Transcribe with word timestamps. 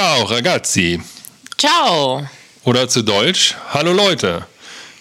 Ciao 0.00 0.24
ragazzi. 0.24 0.98
Ciao. 1.58 2.26
Oder 2.64 2.88
zu 2.88 3.02
Deutsch, 3.02 3.54
hallo 3.68 3.92
Leute. 3.92 4.46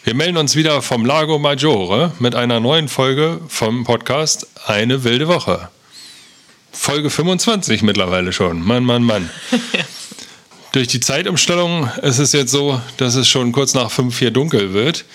Wir 0.04 0.14
melden 0.14 0.36
uns 0.36 0.58
wieder 0.58 0.82
vom 0.82 1.06
Lago 1.06 1.40
Maggiore 1.40 2.12
mit 2.20 2.36
einer 2.36 2.60
neuen 2.60 2.90
Folge 2.90 3.40
vom 3.48 3.86
Podcast 3.86 4.46
Eine 4.66 5.06
wilde 5.06 5.30
Woche. 5.30 5.70
Folge 6.74 7.10
25 7.10 7.82
mittlerweile 7.82 8.34
schon. 8.34 8.62
Mann, 8.62 8.84
Mann, 8.84 9.04
Mann. 9.04 9.30
Durch 10.74 10.90
die 10.90 11.00
Zeitumstellung 11.00 11.90
ist 12.02 12.20
es 12.20 12.34
jetzt 12.34 12.52
so, 12.52 12.82
dass 12.98 13.16
es 13.16 13.30
schon 13.30 13.54
kurz 13.54 13.74
nach 13.74 13.90
5 13.92 14.20
hier 14.20 14.32
dunkel 14.32 14.74
wird. 14.74 15.06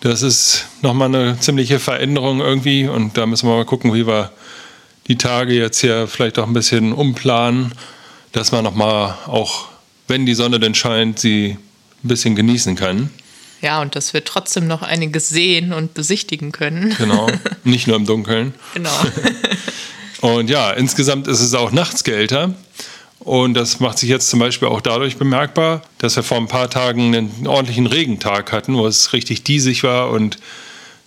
Das 0.00 0.22
ist 0.22 0.66
nochmal 0.82 1.06
eine 1.06 1.38
ziemliche 1.38 1.78
Veränderung 1.78 2.40
irgendwie 2.40 2.88
und 2.88 3.16
da 3.16 3.26
müssen 3.26 3.48
wir 3.48 3.54
mal 3.54 3.64
gucken, 3.64 3.94
wie 3.94 4.08
wir 4.08 4.32
die 5.06 5.18
Tage 5.18 5.54
jetzt 5.54 5.78
hier 5.78 6.08
vielleicht 6.08 6.36
auch 6.40 6.48
ein 6.48 6.52
bisschen 6.52 6.92
umplanen 6.92 7.72
dass 8.32 8.52
man 8.52 8.64
nochmal 8.64 9.16
auch, 9.26 9.68
wenn 10.08 10.26
die 10.26 10.34
Sonne 10.34 10.60
denn 10.60 10.74
scheint, 10.74 11.18
sie 11.18 11.56
ein 12.02 12.08
bisschen 12.08 12.36
genießen 12.36 12.76
kann. 12.76 13.10
Ja, 13.62 13.82
und 13.82 13.94
dass 13.94 14.14
wir 14.14 14.24
trotzdem 14.24 14.66
noch 14.66 14.82
einiges 14.82 15.28
sehen 15.28 15.72
und 15.72 15.92
besichtigen 15.92 16.50
können. 16.52 16.94
Genau, 16.96 17.28
nicht 17.64 17.86
nur 17.86 17.96
im 17.96 18.06
Dunkeln. 18.06 18.54
Genau. 18.74 18.90
und 20.34 20.48
ja, 20.48 20.70
insgesamt 20.70 21.28
ist 21.28 21.40
es 21.40 21.54
auch 21.54 21.70
nachts 21.70 22.04
kälter. 22.04 22.54
Und 23.18 23.52
das 23.52 23.80
macht 23.80 23.98
sich 23.98 24.08
jetzt 24.08 24.30
zum 24.30 24.40
Beispiel 24.40 24.68
auch 24.68 24.80
dadurch 24.80 25.18
bemerkbar, 25.18 25.82
dass 25.98 26.16
wir 26.16 26.22
vor 26.22 26.38
ein 26.38 26.48
paar 26.48 26.70
Tagen 26.70 27.14
einen 27.14 27.46
ordentlichen 27.46 27.86
Regentag 27.86 28.50
hatten, 28.50 28.74
wo 28.74 28.86
es 28.86 29.12
richtig 29.12 29.44
diesig 29.44 29.82
war 29.82 30.10
und 30.10 30.38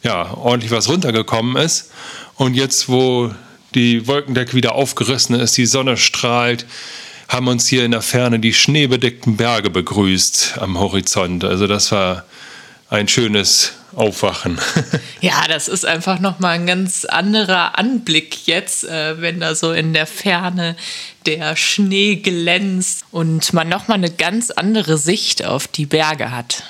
ja, 0.03 0.31
ordentlich 0.37 0.69
was 0.69 0.89
runtergekommen 0.89 1.57
ist. 1.57 1.91
Und 2.35 2.53
jetzt, 2.53 2.87
wo 2.87 3.31
die 3.73 4.05
Wolkendecke 4.05 4.53
wieder 4.53 4.75
aufgerissen 4.75 5.39
ist, 5.39 5.57
die 5.57 5.65
Sonne 5.65 5.97
strahlt, 5.97 6.67
haben 7.33 7.47
uns 7.47 7.67
hier 7.67 7.83
in 7.83 7.91
der 7.91 8.03
Ferne 8.03 8.39
die 8.39 8.53
schneebedeckten 8.53 9.37
Berge 9.37 9.71
begrüßt 9.71 10.59
am 10.59 10.79
Horizont. 10.79 11.43
Also 11.43 11.65
das 11.65 11.91
war 11.91 12.25
ein 12.89 13.07
schönes 13.07 13.73
Aufwachen. 13.95 14.59
Ja, 15.21 15.47
das 15.47 15.69
ist 15.69 15.85
einfach 15.85 16.19
nochmal 16.19 16.55
ein 16.55 16.67
ganz 16.67 17.05
anderer 17.05 17.79
Anblick 17.79 18.45
jetzt, 18.45 18.83
äh, 18.83 19.21
wenn 19.21 19.39
da 19.39 19.55
so 19.55 19.71
in 19.71 19.93
der 19.93 20.05
Ferne 20.05 20.75
der 21.25 21.55
Schnee 21.55 22.17
glänzt 22.17 23.05
und 23.11 23.53
man 23.53 23.69
nochmal 23.69 23.99
eine 23.99 24.11
ganz 24.11 24.51
andere 24.51 24.97
Sicht 24.97 25.45
auf 25.45 25.69
die 25.69 25.85
Berge 25.85 26.31
hat. 26.31 26.63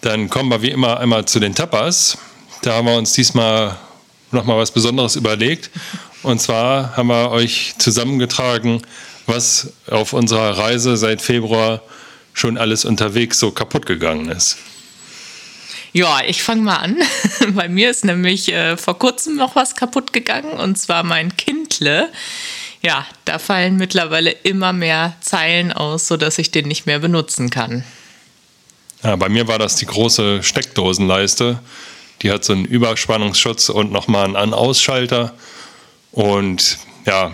Dann 0.00 0.30
kommen 0.30 0.48
wir 0.48 0.62
wie 0.62 0.70
immer 0.70 1.00
einmal 1.00 1.24
zu 1.24 1.40
den 1.40 1.56
Tapas. 1.56 2.18
Da 2.62 2.74
haben 2.74 2.86
wir 2.86 2.94
uns 2.94 3.14
diesmal 3.14 3.76
nochmal 4.30 4.58
was 4.58 4.70
Besonderes 4.70 5.16
überlegt. 5.16 5.70
Und 6.22 6.40
zwar 6.40 6.96
haben 6.96 7.08
wir 7.08 7.30
euch 7.30 7.74
zusammengetragen, 7.78 8.82
was 9.26 9.72
auf 9.88 10.12
unserer 10.12 10.58
Reise 10.58 10.96
seit 10.96 11.22
Februar 11.22 11.82
schon 12.32 12.58
alles 12.58 12.84
unterwegs 12.84 13.38
so 13.38 13.50
kaputt 13.50 13.86
gegangen 13.86 14.28
ist. 14.30 14.58
Ja, 15.92 16.20
ich 16.24 16.42
fange 16.42 16.62
mal 16.62 16.76
an. 16.76 16.96
Bei 17.54 17.68
mir 17.68 17.90
ist 17.90 18.04
nämlich 18.04 18.52
äh, 18.52 18.76
vor 18.76 18.98
kurzem 18.98 19.36
noch 19.36 19.56
was 19.56 19.74
kaputt 19.74 20.12
gegangen 20.12 20.52
und 20.52 20.78
zwar 20.78 21.02
mein 21.02 21.36
Kindle. 21.36 22.08
Ja, 22.82 23.06
da 23.24 23.38
fallen 23.38 23.76
mittlerweile 23.76 24.30
immer 24.30 24.72
mehr 24.72 25.16
Zeilen 25.20 25.72
aus, 25.72 26.06
sodass 26.06 26.38
ich 26.38 26.50
den 26.50 26.68
nicht 26.68 26.86
mehr 26.86 26.98
benutzen 26.98 27.50
kann. 27.50 27.84
Ja, 29.02 29.16
bei 29.16 29.28
mir 29.28 29.48
war 29.48 29.58
das 29.58 29.76
die 29.76 29.86
große 29.86 30.42
Steckdosenleiste. 30.42 31.58
Die 32.22 32.30
hat 32.30 32.44
so 32.44 32.52
einen 32.52 32.64
Überspannungsschutz 32.64 33.68
und 33.70 33.92
nochmal 33.92 34.26
einen 34.26 34.36
An-Ausschalter. 34.36 35.34
Und 36.12 36.78
ja, 37.06 37.32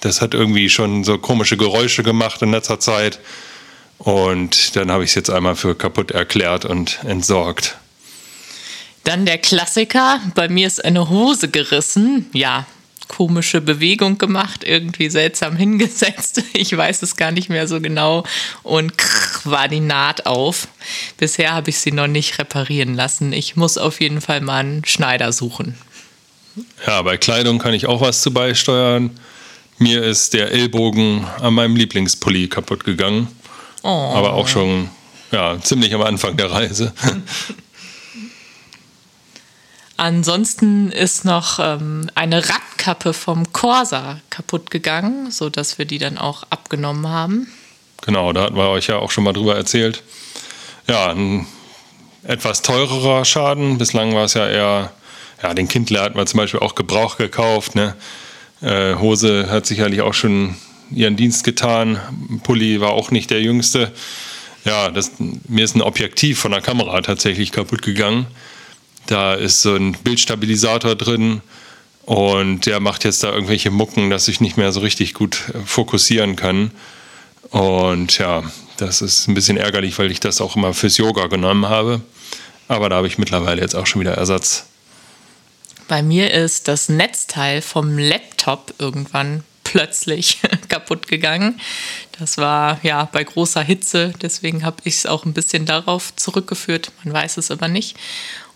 das 0.00 0.20
hat 0.20 0.34
irgendwie 0.34 0.70
schon 0.70 1.04
so 1.04 1.18
komische 1.18 1.56
Geräusche 1.56 2.02
gemacht 2.02 2.42
in 2.42 2.52
letzter 2.52 2.80
Zeit. 2.80 3.18
Und 3.98 4.76
dann 4.76 4.90
habe 4.90 5.04
ich 5.04 5.10
es 5.10 5.14
jetzt 5.16 5.30
einmal 5.30 5.56
für 5.56 5.74
kaputt 5.74 6.12
erklärt 6.12 6.64
und 6.64 7.00
entsorgt. 7.04 7.76
Dann 9.04 9.26
der 9.26 9.38
Klassiker. 9.38 10.20
Bei 10.34 10.48
mir 10.48 10.66
ist 10.66 10.84
eine 10.84 11.08
Hose 11.08 11.48
gerissen. 11.48 12.26
Ja, 12.32 12.66
komische 13.08 13.60
Bewegung 13.60 14.18
gemacht, 14.18 14.62
irgendwie 14.64 15.10
seltsam 15.10 15.56
hingesetzt. 15.56 16.42
Ich 16.52 16.76
weiß 16.76 17.02
es 17.02 17.16
gar 17.16 17.32
nicht 17.32 17.48
mehr 17.48 17.66
so 17.66 17.80
genau. 17.80 18.24
Und 18.62 18.96
krr, 18.96 19.50
war 19.50 19.68
die 19.68 19.80
Naht 19.80 20.26
auf. 20.26 20.68
Bisher 21.16 21.52
habe 21.52 21.70
ich 21.70 21.78
sie 21.78 21.92
noch 21.92 22.06
nicht 22.06 22.38
reparieren 22.38 22.94
lassen. 22.94 23.32
Ich 23.32 23.56
muss 23.56 23.78
auf 23.78 24.00
jeden 24.00 24.20
Fall 24.20 24.40
mal 24.40 24.58
einen 24.58 24.84
Schneider 24.84 25.32
suchen. 25.32 25.74
Ja, 26.86 27.02
bei 27.02 27.16
Kleidung 27.16 27.58
kann 27.58 27.74
ich 27.74 27.86
auch 27.86 28.00
was 28.00 28.22
zu 28.22 28.32
beisteuern. 28.32 29.10
Mir 29.78 30.02
ist 30.02 30.34
der 30.34 30.50
Ellbogen 30.50 31.26
an 31.40 31.54
meinem 31.54 31.76
Lieblingspulli 31.76 32.48
kaputt 32.48 32.84
gegangen. 32.84 33.28
Oh. 33.82 34.12
Aber 34.14 34.32
auch 34.34 34.48
schon 34.48 34.90
ja, 35.30 35.60
ziemlich 35.60 35.94
am 35.94 36.02
Anfang 36.02 36.36
der 36.36 36.50
Reise. 36.50 36.92
Ansonsten 39.96 40.92
ist 40.92 41.24
noch 41.24 41.58
ähm, 41.60 42.08
eine 42.14 42.48
Radkappe 42.48 43.12
vom 43.12 43.52
Corsa 43.52 44.20
kaputt 44.30 44.70
gegangen, 44.70 45.32
sodass 45.32 45.76
wir 45.78 45.86
die 45.86 45.98
dann 45.98 46.18
auch 46.18 46.44
abgenommen 46.50 47.08
haben. 47.08 47.48
Genau, 48.02 48.32
da 48.32 48.42
hatten 48.42 48.56
wir 48.56 48.68
euch 48.68 48.86
ja 48.86 48.98
auch 48.98 49.10
schon 49.10 49.24
mal 49.24 49.32
drüber 49.32 49.56
erzählt. 49.56 50.04
Ja, 50.86 51.10
ein 51.10 51.46
etwas 52.22 52.62
teurerer 52.62 53.24
Schaden. 53.24 53.78
Bislang 53.78 54.14
war 54.14 54.24
es 54.24 54.34
ja 54.34 54.48
eher 54.48 54.92
ja, 55.42 55.54
den 55.54 55.68
Kindler 55.68 56.02
hat 56.02 56.14
man 56.14 56.26
zum 56.26 56.38
Beispiel 56.38 56.60
auch 56.60 56.74
Gebrauch 56.74 57.16
gekauft. 57.16 57.74
Ne? 57.74 57.94
Äh, 58.60 58.94
Hose 58.94 59.48
hat 59.50 59.66
sicherlich 59.66 60.00
auch 60.00 60.14
schon 60.14 60.56
ihren 60.90 61.16
Dienst 61.16 61.44
getan. 61.44 62.00
Pulli 62.42 62.80
war 62.80 62.90
auch 62.90 63.10
nicht 63.10 63.30
der 63.30 63.40
jüngste. 63.40 63.92
Ja, 64.64 64.90
das, 64.90 65.12
mir 65.18 65.64
ist 65.64 65.76
ein 65.76 65.82
Objektiv 65.82 66.38
von 66.38 66.50
der 66.50 66.60
Kamera 66.60 67.00
tatsächlich 67.00 67.52
kaputt 67.52 67.82
gegangen. 67.82 68.26
Da 69.06 69.34
ist 69.34 69.62
so 69.62 69.74
ein 69.74 69.92
Bildstabilisator 69.92 70.94
drin 70.94 71.40
und 72.04 72.66
der 72.66 72.80
macht 72.80 73.04
jetzt 73.04 73.22
da 73.22 73.32
irgendwelche 73.32 73.70
Mucken, 73.70 74.10
dass 74.10 74.28
ich 74.28 74.40
nicht 74.40 74.56
mehr 74.56 74.72
so 74.72 74.80
richtig 74.80 75.14
gut 75.14 75.44
äh, 75.54 75.58
fokussieren 75.64 76.36
kann. 76.36 76.70
Und 77.50 78.18
ja, 78.18 78.42
das 78.76 79.00
ist 79.00 79.28
ein 79.28 79.34
bisschen 79.34 79.56
ärgerlich, 79.56 79.98
weil 79.98 80.10
ich 80.10 80.20
das 80.20 80.40
auch 80.40 80.56
immer 80.56 80.74
fürs 80.74 80.98
Yoga 80.98 81.26
genommen 81.28 81.68
habe. 81.68 82.00
Aber 82.66 82.88
da 82.88 82.96
habe 82.96 83.06
ich 83.06 83.18
mittlerweile 83.18 83.62
jetzt 83.62 83.74
auch 83.74 83.86
schon 83.86 84.00
wieder 84.00 84.14
Ersatz. 84.14 84.66
Bei 85.88 86.02
mir 86.02 86.32
ist 86.32 86.68
das 86.68 86.90
Netzteil 86.90 87.62
vom 87.62 87.98
Laptop 87.98 88.74
irgendwann 88.78 89.42
plötzlich 89.64 90.38
kaputt 90.68 91.08
gegangen. 91.08 91.60
Das 92.18 92.36
war 92.36 92.78
ja 92.82 93.06
bei 93.10 93.24
großer 93.24 93.62
Hitze, 93.62 94.12
deswegen 94.20 94.64
habe 94.64 94.76
ich 94.84 94.96
es 94.96 95.06
auch 95.06 95.24
ein 95.24 95.32
bisschen 95.32 95.64
darauf 95.64 96.14
zurückgeführt. 96.14 96.92
Man 97.04 97.14
weiß 97.14 97.38
es 97.38 97.50
aber 97.50 97.68
nicht. 97.68 97.96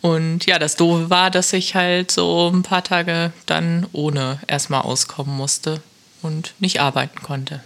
Und 0.03 0.47
ja, 0.47 0.59
das 0.59 0.77
Doofe 0.77 1.11
war, 1.11 1.31
dass 1.31 1.53
ich 1.53 1.75
halt 1.75 2.11
so 2.11 2.51
ein 2.53 2.63
paar 2.63 2.85
Tage 2.85 3.33
dann 3.47 3.87
ohne 3.93 4.41
erstmal 4.47 4.83
auskommen 4.83 5.35
musste 5.35 5.81
und 6.21 6.55
nicht 6.59 6.81
arbeiten 6.81 7.23
konnte. 7.23 7.63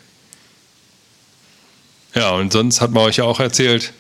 Ja, 2.14 2.30
und 2.32 2.52
sonst 2.52 2.80
hat 2.80 2.92
man 2.92 3.04
euch 3.04 3.16
ja 3.16 3.24
auch 3.24 3.40
erzählt, 3.40 3.92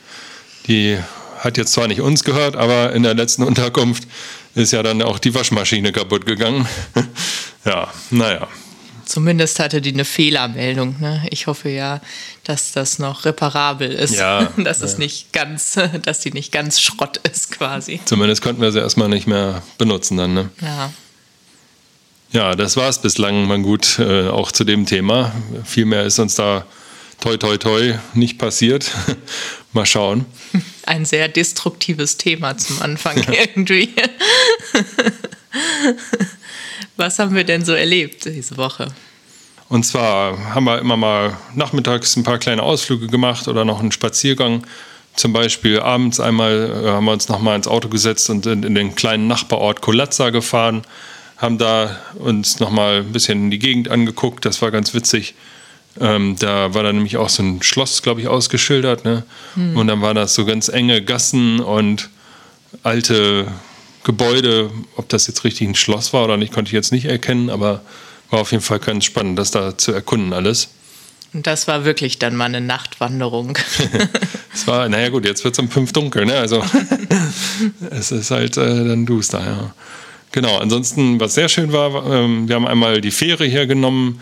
die 0.68 0.98
hat 1.38 1.56
jetzt 1.56 1.72
zwar 1.72 1.88
nicht 1.88 2.00
uns 2.00 2.24
gehört, 2.24 2.56
aber 2.56 2.92
in 2.92 3.02
der 3.02 3.14
letzten 3.14 3.42
Unterkunft 3.44 4.04
ist 4.56 4.72
ja 4.72 4.82
dann 4.82 5.02
auch 5.02 5.18
die 5.18 5.34
Waschmaschine 5.34 5.92
kaputt 5.92 6.26
gegangen. 6.26 6.66
ja, 7.64 7.92
naja. 8.10 8.48
Zumindest 9.04 9.60
hatte 9.60 9.80
die 9.80 9.92
eine 9.92 10.04
Fehlermeldung. 10.04 10.96
Ne? 10.98 11.24
Ich 11.30 11.46
hoffe 11.46 11.68
ja, 11.68 12.00
dass 12.42 12.72
das 12.72 12.98
noch 12.98 13.24
reparabel 13.24 13.92
ist. 13.92 14.14
Ja, 14.14 14.52
dass 14.56 14.80
es 14.80 14.98
nicht 14.98 15.32
ganz, 15.32 15.78
dass 16.02 16.20
die 16.20 16.32
nicht 16.32 16.50
ganz 16.52 16.80
Schrott 16.80 17.18
ist 17.18 17.52
quasi. 17.52 18.00
Zumindest 18.04 18.42
konnten 18.42 18.62
wir 18.62 18.72
sie 18.72 18.80
erstmal 18.80 19.08
nicht 19.08 19.26
mehr 19.26 19.62
benutzen 19.78 20.16
dann. 20.16 20.34
Ne? 20.34 20.50
Ja. 20.60 20.92
Ja, 22.32 22.54
das 22.56 22.76
war 22.76 22.88
es 22.88 23.00
bislang 23.00 23.46
mal 23.46 23.60
gut, 23.60 24.00
äh, 24.00 24.28
auch 24.28 24.50
zu 24.50 24.64
dem 24.64 24.84
Thema. 24.86 25.32
Viel 25.64 25.84
mehr 25.84 26.04
ist 26.04 26.18
uns 26.18 26.34
da 26.34 26.66
toi 27.20 27.36
toi 27.36 27.56
toi 27.56 27.98
nicht 28.14 28.38
passiert. 28.38 28.90
Mal 29.76 29.84
schauen. 29.84 30.24
Ein 30.86 31.04
sehr 31.04 31.28
destruktives 31.28 32.16
Thema 32.16 32.56
zum 32.56 32.80
Anfang 32.80 33.22
irgendwie. 33.30 33.90
Was 36.96 37.18
haben 37.18 37.34
wir 37.34 37.44
denn 37.44 37.62
so 37.62 37.74
erlebt 37.74 38.24
diese 38.24 38.56
Woche? 38.56 38.88
Und 39.68 39.84
zwar 39.84 40.54
haben 40.54 40.64
wir 40.64 40.78
immer 40.78 40.96
mal 40.96 41.36
nachmittags 41.54 42.16
ein 42.16 42.22
paar 42.22 42.38
kleine 42.38 42.62
Ausflüge 42.62 43.08
gemacht 43.08 43.48
oder 43.48 43.66
noch 43.66 43.80
einen 43.80 43.92
Spaziergang. 43.92 44.66
Zum 45.14 45.34
Beispiel 45.34 45.80
abends 45.80 46.20
einmal 46.20 46.84
äh, 46.84 46.88
haben 46.88 47.04
wir 47.04 47.12
uns 47.12 47.28
nochmal 47.28 47.56
ins 47.56 47.68
Auto 47.68 47.90
gesetzt 47.90 48.30
und 48.30 48.46
in, 48.46 48.62
in 48.62 48.74
den 48.74 48.94
kleinen 48.94 49.26
Nachbarort 49.26 49.82
Colazza 49.82 50.30
gefahren, 50.30 50.84
haben 51.36 51.58
da 51.58 52.00
uns 52.14 52.60
nochmal 52.60 53.00
ein 53.00 53.12
bisschen 53.12 53.50
die 53.50 53.58
Gegend 53.58 53.90
angeguckt. 53.90 54.46
Das 54.46 54.62
war 54.62 54.70
ganz 54.70 54.94
witzig. 54.94 55.34
Ähm, 56.00 56.36
da 56.38 56.74
war 56.74 56.82
dann 56.82 56.96
nämlich 56.96 57.16
auch 57.16 57.28
so 57.28 57.42
ein 57.42 57.62
Schloss, 57.62 58.02
glaube 58.02 58.20
ich, 58.20 58.28
ausgeschildert. 58.28 59.04
Ne? 59.04 59.24
Hm. 59.54 59.76
Und 59.76 59.86
dann 59.86 60.02
waren 60.02 60.16
das 60.16 60.34
so 60.34 60.44
ganz 60.44 60.68
enge 60.68 61.02
Gassen 61.02 61.60
und 61.60 62.10
alte 62.82 63.46
Gebäude. 64.04 64.70
Ob 64.96 65.08
das 65.08 65.26
jetzt 65.26 65.44
richtig 65.44 65.68
ein 65.68 65.74
Schloss 65.74 66.12
war 66.12 66.24
oder 66.24 66.36
nicht, 66.36 66.52
konnte 66.52 66.68
ich 66.68 66.74
jetzt 66.74 66.92
nicht 66.92 67.06
erkennen, 67.06 67.50
aber 67.50 67.82
war 68.30 68.40
auf 68.40 68.52
jeden 68.52 68.62
Fall 68.62 68.78
ganz 68.78 69.04
spannend, 69.04 69.38
das 69.38 69.50
da 69.50 69.78
zu 69.78 69.92
erkunden 69.92 70.32
alles. 70.32 70.68
Und 71.32 71.46
das 71.46 71.68
war 71.68 71.84
wirklich 71.84 72.18
dann 72.18 72.34
mal 72.34 72.46
eine 72.46 72.60
Nachtwanderung. 72.60 73.58
es 74.54 74.66
war, 74.66 74.88
naja 74.88 75.10
gut, 75.10 75.24
jetzt 75.24 75.44
wird 75.44 75.54
es 75.54 75.58
um 75.58 75.68
fünf 75.68 75.92
dunkel, 75.92 76.24
ne? 76.24 76.34
Also 76.34 76.64
es 77.90 78.10
ist 78.10 78.30
halt 78.30 78.56
äh, 78.56 78.84
dann 78.84 79.06
duster, 79.06 79.40
ja. 79.40 79.74
Genau, 80.32 80.58
ansonsten, 80.58 81.18
was 81.20 81.34
sehr 81.34 81.48
schön 81.48 81.72
war, 81.72 82.10
ähm, 82.10 82.48
wir 82.48 82.56
haben 82.56 82.66
einmal 82.66 83.00
die 83.00 83.10
Fähre 83.10 83.44
hier 83.44 83.66
genommen, 83.66 84.20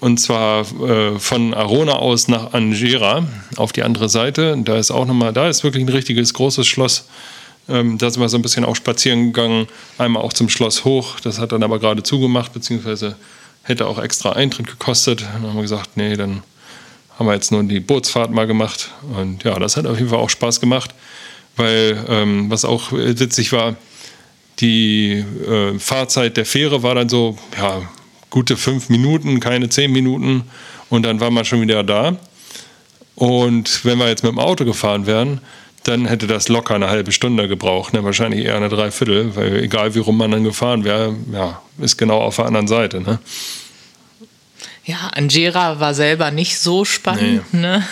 und 0.00 0.18
zwar 0.18 0.60
äh, 0.82 1.18
von 1.18 1.54
Arona 1.54 1.94
aus 1.94 2.28
nach 2.28 2.52
Angera 2.52 3.26
auf 3.56 3.72
die 3.72 3.82
andere 3.82 4.08
Seite. 4.08 4.56
Da 4.64 4.76
ist 4.76 4.90
auch 4.90 5.06
nochmal, 5.06 5.32
da 5.32 5.48
ist 5.48 5.64
wirklich 5.64 5.84
ein 5.84 5.88
richtiges 5.88 6.34
großes 6.34 6.66
Schloss. 6.66 7.08
Ähm, 7.68 7.98
da 7.98 8.10
sind 8.10 8.20
wir 8.20 8.28
so 8.28 8.36
ein 8.36 8.42
bisschen 8.42 8.64
auch 8.64 8.76
spazieren 8.76 9.32
gegangen, 9.32 9.66
einmal 9.98 10.22
auch 10.22 10.32
zum 10.32 10.48
Schloss 10.48 10.84
hoch. 10.84 11.20
Das 11.20 11.38
hat 11.38 11.52
dann 11.52 11.62
aber 11.62 11.78
gerade 11.78 12.02
zugemacht, 12.02 12.52
beziehungsweise 12.52 13.16
hätte 13.62 13.86
auch 13.86 13.98
extra 13.98 14.32
Eintritt 14.32 14.66
gekostet. 14.66 15.22
Dann 15.22 15.42
haben 15.42 15.54
wir 15.54 15.62
gesagt, 15.62 15.96
nee, 15.96 16.16
dann 16.16 16.42
haben 17.18 17.26
wir 17.26 17.34
jetzt 17.34 17.52
nur 17.52 17.62
die 17.62 17.80
Bootsfahrt 17.80 18.30
mal 18.30 18.46
gemacht. 18.46 18.90
Und 19.16 19.44
ja, 19.44 19.58
das 19.58 19.76
hat 19.76 19.86
auf 19.86 19.98
jeden 19.98 20.10
Fall 20.10 20.18
auch 20.18 20.30
Spaß 20.30 20.60
gemacht, 20.60 20.94
weil 21.56 22.04
ähm, 22.08 22.50
was 22.50 22.64
auch 22.64 22.92
witzig 22.92 23.52
war, 23.52 23.76
die 24.60 25.24
äh, 25.48 25.78
Fahrzeit 25.78 26.36
der 26.36 26.46
Fähre 26.46 26.82
war 26.82 26.94
dann 26.94 27.08
so, 27.08 27.38
ja, 27.56 27.82
gute 28.34 28.56
fünf 28.56 28.88
Minuten, 28.88 29.38
keine 29.38 29.68
zehn 29.68 29.92
Minuten 29.92 30.42
und 30.90 31.04
dann 31.04 31.20
war 31.20 31.30
man 31.30 31.44
schon 31.44 31.60
wieder 31.60 31.84
da. 31.84 32.16
Und 33.14 33.84
wenn 33.84 33.96
wir 33.98 34.08
jetzt 34.08 34.24
mit 34.24 34.32
dem 34.32 34.40
Auto 34.40 34.64
gefahren 34.64 35.06
wären, 35.06 35.40
dann 35.84 36.06
hätte 36.06 36.26
das 36.26 36.48
locker 36.48 36.74
eine 36.74 36.90
halbe 36.90 37.12
Stunde 37.12 37.46
gebraucht, 37.46 37.92
ne? 37.92 38.02
wahrscheinlich 38.02 38.44
eher 38.44 38.56
eine 38.56 38.68
Dreiviertel, 38.68 39.36
weil 39.36 39.62
egal 39.62 39.94
wie 39.94 40.00
rum 40.00 40.16
man 40.16 40.32
dann 40.32 40.42
gefahren 40.42 40.82
wäre, 40.82 41.14
ja, 41.32 41.62
ist 41.78 41.96
genau 41.96 42.22
auf 42.22 42.34
der 42.34 42.46
anderen 42.46 42.66
Seite. 42.66 43.00
Ne? 43.02 43.20
Ja, 44.86 45.08
Angera 45.14 45.80
war 45.80 45.94
selber 45.94 46.30
nicht 46.30 46.58
so 46.58 46.84
spannend. 46.84 47.42
Nee. 47.52 47.60
Ne? 47.60 47.86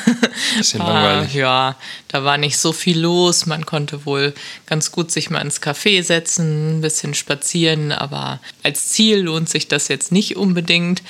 Bisschen 0.59 0.81
war, 0.81 0.93
langweilig. 1.03 1.35
Ja, 1.35 1.77
da 2.09 2.25
war 2.25 2.37
nicht 2.37 2.59
so 2.59 2.73
viel 2.73 3.01
los. 3.01 3.47
Man 3.47 3.65
konnte 3.65 4.05
wohl 4.05 4.35
ganz 4.67 4.93
gut 4.93 5.11
sich 5.11 5.31
mal 5.31 5.41
ins 5.41 5.63
Café 5.63 6.03
setzen, 6.03 6.79
ein 6.79 6.81
bisschen 6.83 7.15
spazieren, 7.15 7.93
aber 7.93 8.41
als 8.63 8.91
Ziel 8.91 9.21
lohnt 9.21 9.49
sich 9.49 9.69
das 9.69 9.89
jetzt 9.89 10.13
nicht 10.13 10.37
unbedingt. 10.37 11.03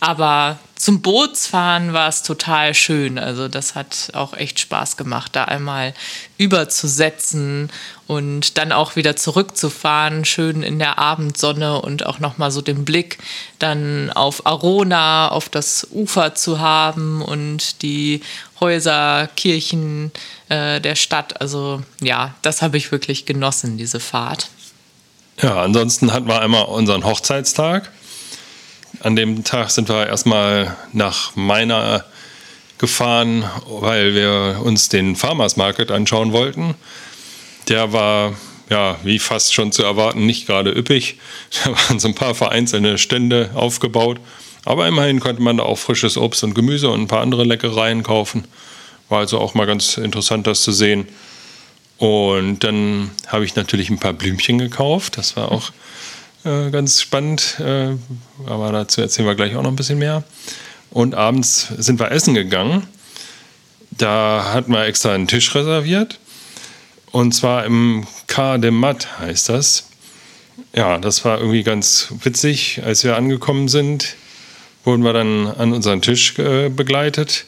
Aber 0.00 0.58
zum 0.76 1.02
Bootsfahren 1.02 1.92
war 1.92 2.08
es 2.08 2.22
total 2.22 2.72
schön. 2.72 3.18
Also 3.18 3.48
das 3.48 3.74
hat 3.74 4.12
auch 4.14 4.32
echt 4.32 4.58
Spaß 4.58 4.96
gemacht, 4.96 5.36
da 5.36 5.44
einmal 5.44 5.92
überzusetzen 6.38 7.70
und 8.06 8.56
dann 8.56 8.72
auch 8.72 8.96
wieder 8.96 9.14
zurückzufahren, 9.14 10.24
schön 10.24 10.62
in 10.62 10.78
der 10.78 10.98
Abendsonne 10.98 11.82
und 11.82 12.06
auch 12.06 12.18
nochmal 12.18 12.50
so 12.50 12.62
den 12.62 12.86
Blick 12.86 13.18
dann 13.58 14.10
auf 14.10 14.46
Arona, 14.46 15.28
auf 15.28 15.50
das 15.50 15.86
Ufer 15.90 16.34
zu 16.34 16.60
haben 16.60 17.20
und 17.20 17.82
die 17.82 18.22
Häuser, 18.58 19.28
Kirchen 19.36 20.12
äh, 20.48 20.80
der 20.80 20.94
Stadt. 20.94 21.42
Also 21.42 21.82
ja, 22.00 22.34
das 22.40 22.62
habe 22.62 22.78
ich 22.78 22.90
wirklich 22.90 23.26
genossen, 23.26 23.76
diese 23.76 24.00
Fahrt. 24.00 24.48
Ja, 25.42 25.60
ansonsten 25.60 26.10
hatten 26.10 26.26
wir 26.26 26.40
einmal 26.40 26.64
unseren 26.64 27.04
Hochzeitstag 27.04 27.90
an 29.00 29.16
dem 29.16 29.44
Tag 29.44 29.70
sind 29.70 29.88
wir 29.88 30.06
erstmal 30.06 30.76
nach 30.92 31.34
Meiner 31.34 32.04
gefahren, 32.78 33.44
weil 33.66 34.14
wir 34.14 34.60
uns 34.62 34.88
den 34.88 35.16
Farmers 35.16 35.56
Market 35.56 35.90
anschauen 35.90 36.32
wollten. 36.32 36.74
Der 37.68 37.92
war, 37.92 38.34
ja, 38.68 38.96
wie 39.02 39.18
fast 39.18 39.54
schon 39.54 39.72
zu 39.72 39.82
erwarten, 39.82 40.26
nicht 40.26 40.46
gerade 40.46 40.70
üppig. 40.70 41.18
Da 41.64 41.72
waren 41.72 41.98
so 41.98 42.08
ein 42.08 42.14
paar 42.14 42.34
vereinzelte 42.34 42.98
Stände 42.98 43.50
aufgebaut. 43.54 44.18
Aber 44.64 44.86
immerhin 44.86 45.20
konnte 45.20 45.42
man 45.42 45.56
da 45.56 45.62
auch 45.64 45.78
frisches 45.78 46.16
Obst 46.16 46.44
und 46.44 46.54
Gemüse 46.54 46.90
und 46.90 47.02
ein 47.02 47.08
paar 47.08 47.22
andere 47.22 47.44
Leckereien 47.44 48.02
kaufen. 48.02 48.44
War 49.08 49.20
also 49.20 49.38
auch 49.38 49.54
mal 49.54 49.66
ganz 49.66 49.96
interessant, 49.96 50.46
das 50.46 50.62
zu 50.62 50.72
sehen. 50.72 51.08
Und 51.96 52.60
dann 52.64 53.10
habe 53.26 53.44
ich 53.44 53.56
natürlich 53.56 53.90
ein 53.90 53.98
paar 53.98 54.12
Blümchen 54.12 54.58
gekauft. 54.58 55.18
Das 55.18 55.36
war 55.36 55.52
auch 55.52 55.70
äh, 56.44 56.70
ganz 56.70 57.00
spannend, 57.00 57.60
äh, 57.60 57.96
aber 58.46 58.72
dazu 58.72 59.00
erzählen 59.00 59.28
wir 59.28 59.34
gleich 59.34 59.56
auch 59.56 59.62
noch 59.62 59.70
ein 59.70 59.76
bisschen 59.76 59.98
mehr. 59.98 60.24
Und 60.90 61.14
abends 61.14 61.68
sind 61.76 62.00
wir 62.00 62.10
essen 62.10 62.34
gegangen. 62.34 62.86
Da 63.90 64.50
hatten 64.52 64.72
wir 64.72 64.84
extra 64.84 65.12
einen 65.12 65.28
Tisch 65.28 65.54
reserviert. 65.54 66.18
Und 67.12 67.32
zwar 67.32 67.64
im 67.64 68.06
Car 68.26 68.58
de 68.58 68.70
Mat 68.70 69.20
heißt 69.20 69.48
das. 69.48 69.88
Ja, 70.74 70.98
das 70.98 71.24
war 71.24 71.38
irgendwie 71.38 71.62
ganz 71.62 72.08
witzig. 72.22 72.80
Als 72.84 73.04
wir 73.04 73.16
angekommen 73.16 73.68
sind, 73.68 74.14
wurden 74.84 75.04
wir 75.04 75.12
dann 75.12 75.46
an 75.46 75.72
unseren 75.72 76.02
Tisch 76.02 76.38
äh, 76.38 76.68
begleitet. 76.68 77.46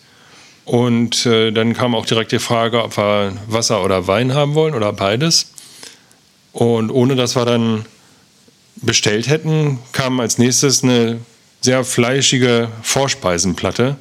Und 0.64 1.26
äh, 1.26 1.50
dann 1.50 1.74
kam 1.74 1.94
auch 1.94 2.06
direkt 2.06 2.32
die 2.32 2.38
Frage, 2.38 2.82
ob 2.82 2.96
wir 2.96 3.36
Wasser 3.48 3.84
oder 3.84 4.06
Wein 4.06 4.34
haben 4.34 4.54
wollen 4.54 4.74
oder 4.74 4.92
beides. 4.92 5.52
Und 6.52 6.90
ohne 6.90 7.16
dass 7.16 7.34
wir 7.34 7.44
dann 7.44 7.86
bestellt 8.82 9.28
hätten, 9.28 9.78
kam 9.92 10.20
als 10.20 10.38
nächstes 10.38 10.82
eine 10.82 11.18
sehr 11.60 11.84
fleischige 11.84 12.68
Vorspeisenplatte. 12.82 13.96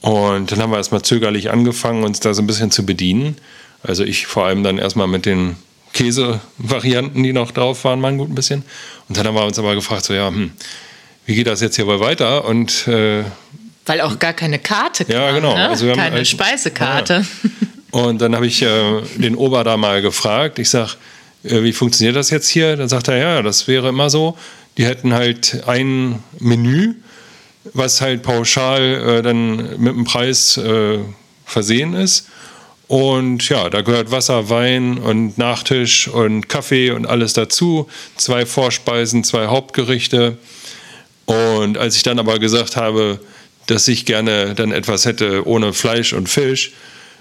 Und 0.00 0.52
dann 0.52 0.60
haben 0.60 0.70
wir 0.70 0.76
erstmal 0.76 1.02
zögerlich 1.02 1.50
angefangen, 1.50 2.04
uns 2.04 2.20
da 2.20 2.34
so 2.34 2.42
ein 2.42 2.46
bisschen 2.46 2.70
zu 2.70 2.86
bedienen. 2.86 3.36
Also 3.82 4.04
ich 4.04 4.26
vor 4.26 4.46
allem 4.46 4.62
dann 4.62 4.78
erstmal 4.78 5.06
mit 5.06 5.26
den 5.26 5.56
Käsevarianten, 5.92 7.22
die 7.22 7.32
noch 7.32 7.50
drauf 7.52 7.84
waren, 7.84 8.00
mal 8.00 8.08
ein 8.08 8.18
gut 8.18 8.28
ein 8.30 8.34
bisschen. 8.34 8.64
Und 9.08 9.16
dann 9.16 9.26
haben 9.26 9.34
wir 9.34 9.44
uns 9.44 9.58
aber 9.58 9.74
gefragt, 9.74 10.04
so 10.04 10.14
ja, 10.14 10.28
hm, 10.28 10.52
wie 11.26 11.34
geht 11.34 11.46
das 11.46 11.60
jetzt 11.60 11.76
hier 11.76 11.86
wohl 11.86 12.00
weiter? 12.00 12.44
Und 12.44 12.86
äh, 12.88 13.24
weil 13.86 14.00
auch 14.00 14.18
gar 14.18 14.32
keine 14.32 14.58
Karte 14.58 15.04
kam, 15.04 15.14
ja, 15.14 15.30
genau. 15.32 15.54
Ne? 15.54 15.68
Also 15.68 15.86
keine 15.86 16.16
halt, 16.16 16.26
Speisekarte. 16.26 17.24
Ja. 17.42 17.50
Und 18.00 18.20
dann 18.20 18.34
habe 18.34 18.46
ich 18.46 18.62
äh, 18.62 19.02
den 19.16 19.36
Ober 19.36 19.62
da 19.62 19.76
mal 19.76 20.02
gefragt. 20.02 20.58
Ich 20.58 20.70
sage, 20.70 20.92
wie 21.44 21.72
funktioniert 21.72 22.16
das 22.16 22.30
jetzt 22.30 22.48
hier? 22.48 22.76
Dann 22.76 22.88
sagt 22.88 23.08
er, 23.08 23.16
ja, 23.16 23.42
das 23.42 23.68
wäre 23.68 23.88
immer 23.88 24.10
so. 24.10 24.36
Die 24.76 24.86
hätten 24.86 25.12
halt 25.12 25.62
ein 25.66 26.22
Menü, 26.40 26.94
was 27.72 28.00
halt 28.00 28.22
pauschal 28.22 28.82
äh, 28.82 29.22
dann 29.22 29.78
mit 29.78 29.94
dem 29.94 30.04
Preis 30.04 30.56
äh, 30.56 30.98
versehen 31.44 31.94
ist. 31.94 32.28
Und 32.88 33.48
ja, 33.48 33.70
da 33.70 33.80
gehört 33.80 34.10
Wasser, 34.10 34.50
Wein 34.50 34.98
und 34.98 35.38
Nachtisch 35.38 36.08
und 36.08 36.48
Kaffee 36.48 36.90
und 36.90 37.06
alles 37.06 37.32
dazu. 37.32 37.88
Zwei 38.16 38.44
Vorspeisen, 38.46 39.24
zwei 39.24 39.46
Hauptgerichte. 39.46 40.36
Und 41.24 41.78
als 41.78 41.96
ich 41.96 42.02
dann 42.02 42.18
aber 42.18 42.38
gesagt 42.38 42.76
habe, 42.76 43.20
dass 43.66 43.88
ich 43.88 44.04
gerne 44.04 44.54
dann 44.54 44.72
etwas 44.72 45.06
hätte 45.06 45.46
ohne 45.46 45.72
Fleisch 45.72 46.12
und 46.12 46.28
Fisch, 46.28 46.72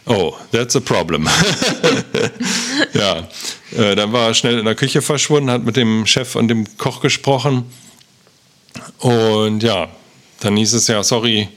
Oh, 0.05 0.33
that's 0.51 0.75
a 0.75 0.81
problem. 0.81 1.29
ja, 2.93 3.27
äh, 3.72 3.95
dann 3.95 4.12
war 4.12 4.27
er 4.27 4.33
schnell 4.33 4.60
in 4.60 4.65
der 4.65 4.75
Küche 4.75 5.01
verschwunden, 5.01 5.50
hat 5.50 5.63
mit 5.63 5.77
dem 5.77 6.05
Chef 6.05 6.36
und 6.36 6.50
dem 6.50 6.65
Koch 6.77 7.00
gesprochen. 7.00 7.65
Und 9.00 9.63
ja, 9.63 9.89
dann 10.41 10.57
hieß 10.57 10.74
es 10.74 10.88
ja, 10.88 11.03
sorry, 11.03 11.48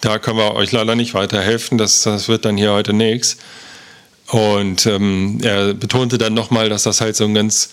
da 0.00 0.18
können 0.18 0.38
wir 0.38 0.54
euch 0.54 0.72
leider 0.72 0.94
nicht 0.94 1.12
weiterhelfen, 1.12 1.76
das, 1.76 2.02
das 2.02 2.28
wird 2.28 2.46
dann 2.46 2.56
hier 2.56 2.72
heute 2.72 2.94
nichts. 2.94 3.36
Und 4.28 4.86
ähm, 4.86 5.38
er 5.42 5.74
betonte 5.74 6.16
dann 6.16 6.34
nochmal, 6.34 6.68
dass 6.68 6.84
das 6.84 7.00
halt 7.00 7.16
so 7.16 7.24
ein 7.24 7.34
ganz 7.34 7.70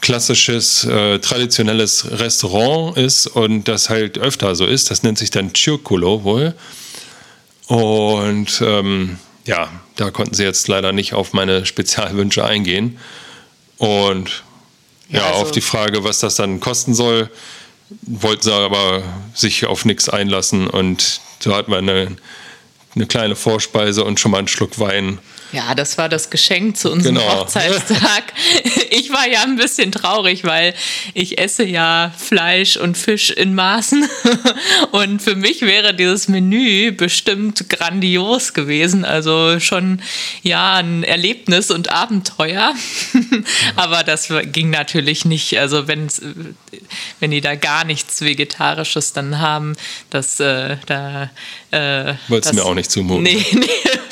klassisches, 0.00 0.84
äh, 0.84 1.18
traditionelles 1.20 2.18
Restaurant 2.18 2.96
ist 2.96 3.26
und 3.26 3.68
das 3.68 3.88
halt 3.88 4.18
öfter 4.18 4.54
so 4.54 4.66
ist. 4.66 4.90
Das 4.90 5.02
nennt 5.02 5.18
sich 5.18 5.30
dann 5.30 5.54
Circulo 5.54 6.24
wohl. 6.24 6.54
Und 7.66 8.60
ähm, 8.64 9.18
ja, 9.50 9.68
da 9.96 10.12
konnten 10.12 10.34
sie 10.34 10.44
jetzt 10.44 10.68
leider 10.68 10.92
nicht 10.92 11.12
auf 11.12 11.32
meine 11.32 11.66
Spezialwünsche 11.66 12.44
eingehen. 12.44 12.98
Und 13.78 14.44
ja, 15.08 15.18
ja 15.18 15.26
also 15.26 15.40
auf 15.40 15.50
die 15.50 15.60
Frage, 15.60 16.04
was 16.04 16.20
das 16.20 16.36
dann 16.36 16.60
kosten 16.60 16.94
soll, 16.94 17.28
wollten 18.02 18.42
sie 18.42 18.54
aber 18.54 19.02
sich 19.34 19.66
auf 19.66 19.84
nichts 19.84 20.08
einlassen. 20.08 20.68
Und 20.68 21.20
so 21.40 21.52
hatten 21.52 21.72
wir 21.72 21.78
eine, 21.78 22.16
eine 22.94 23.06
kleine 23.06 23.34
Vorspeise 23.34 24.04
und 24.04 24.20
schon 24.20 24.30
mal 24.30 24.38
einen 24.38 24.46
Schluck 24.46 24.78
Wein. 24.78 25.18
Ja, 25.52 25.74
das 25.74 25.98
war 25.98 26.08
das 26.08 26.30
Geschenk 26.30 26.76
zu 26.76 26.90
unserem 26.92 27.16
genau. 27.16 27.40
Hochzeitstag. 27.40 28.32
Ich 28.92 29.10
war 29.10 29.28
ja 29.28 29.42
ein 29.42 29.56
bisschen 29.56 29.92
traurig, 29.92 30.44
weil 30.44 30.74
ich 31.14 31.38
esse 31.38 31.64
ja 31.64 32.12
Fleisch 32.16 32.76
und 32.76 32.98
Fisch 32.98 33.30
in 33.30 33.54
Maßen. 33.54 34.08
Und 34.90 35.22
für 35.22 35.36
mich 35.36 35.62
wäre 35.62 35.94
dieses 35.94 36.28
Menü 36.28 36.92
bestimmt 36.92 37.68
grandios 37.68 38.52
gewesen. 38.52 39.04
Also 39.04 39.60
schon 39.60 40.02
ja 40.42 40.74
ein 40.74 41.04
Erlebnis 41.04 41.70
und 41.70 41.90
Abenteuer. 41.90 42.74
Aber 43.76 44.02
das 44.02 44.28
ging 44.52 44.70
natürlich 44.70 45.24
nicht. 45.24 45.58
Also 45.58 45.86
wenn 45.86 46.08
wenn 47.20 47.30
die 47.30 47.40
da 47.40 47.54
gar 47.54 47.84
nichts 47.84 48.22
Vegetarisches 48.22 49.12
dann 49.12 49.38
haben, 49.38 49.76
das 50.10 50.40
äh, 50.40 50.76
da 50.86 51.30
äh, 51.70 52.14
Wolltest 52.28 52.52
du 52.52 52.56
mir 52.56 52.64
auch 52.64 52.74
nicht 52.74 52.90
zumuten. 52.90 53.22
Nee, 53.22 53.44
nee, 53.52 53.66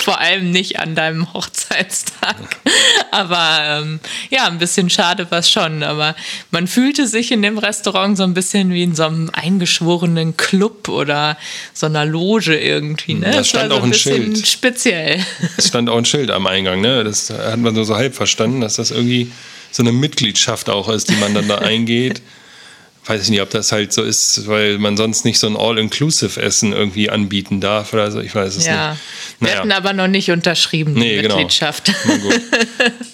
vor 0.08 0.20
allem 0.20 0.50
nicht 0.50 0.80
an 0.80 0.94
deinem 0.94 1.34
Hochzeitstag. 1.34 2.36
Aber 3.10 3.58
ähm, 3.62 4.00
ja, 4.30 4.46
ein 4.46 4.56
bisschen 4.56 4.88
schade 4.88 5.30
war 5.30 5.40
es 5.40 5.50
schon. 5.50 5.82
Aber 5.82 6.16
man 6.50 6.66
fühlte 6.66 7.06
sich 7.06 7.30
in 7.30 7.42
dem 7.42 7.58
Restaurant 7.58 8.16
so 8.16 8.22
ein 8.22 8.32
bisschen 8.32 8.72
wie 8.72 8.84
in 8.84 8.94
so 8.94 9.04
einem 9.04 9.28
eingeschworenen 9.30 10.34
Club 10.38 10.88
oder 10.88 11.36
so 11.74 11.84
einer 11.84 12.06
Loge 12.06 12.58
irgendwie. 12.58 13.14
Ne? 13.14 13.32
Da 13.32 13.44
stand 13.44 13.70
auch 13.70 13.80
so 13.80 13.84
ein, 13.84 13.90
ein 13.90 13.94
Schild. 13.94 14.48
Speziell. 14.48 15.20
Es 15.58 15.68
stand 15.68 15.90
auch 15.90 15.98
ein 15.98 16.06
Schild 16.06 16.30
am 16.30 16.46
Eingang. 16.46 16.80
Ne? 16.80 17.04
Das 17.04 17.28
hat 17.28 17.58
man 17.58 17.74
nur 17.74 17.84
so 17.84 17.94
halb 17.94 18.14
verstanden, 18.14 18.62
dass 18.62 18.76
das 18.76 18.90
irgendwie 18.90 19.30
so 19.70 19.82
eine 19.82 19.92
Mitgliedschaft 19.92 20.70
auch 20.70 20.88
ist, 20.88 21.10
die 21.10 21.16
man 21.16 21.34
dann 21.34 21.48
da 21.48 21.58
eingeht 21.58 22.22
weiß 23.08 23.22
ich 23.22 23.30
nicht, 23.30 23.40
ob 23.40 23.48
das 23.48 23.72
halt 23.72 23.92
so 23.92 24.02
ist, 24.02 24.46
weil 24.46 24.78
man 24.78 24.98
sonst 24.98 25.24
nicht 25.24 25.38
so 25.38 25.46
ein 25.46 25.56
All-Inclusive-Essen 25.56 26.74
irgendwie 26.74 27.08
anbieten 27.08 27.60
darf 27.60 27.94
oder 27.94 28.10
so. 28.10 28.20
Ich 28.20 28.34
weiß 28.34 28.56
es 28.56 28.66
ja. 28.66 28.90
nicht. 28.90 29.00
Naja. 29.40 29.54
Wir 29.54 29.58
hatten 29.60 29.72
aber 29.72 29.92
noch 29.94 30.08
nicht 30.08 30.30
unterschrieben, 30.30 30.94
die 30.94 31.00
nee, 31.00 31.22
genau. 31.22 31.36
Mitgliedschaft. 31.36 31.86
Genau. 32.02 32.14
Mal 32.14 32.18
gut. 32.20 32.40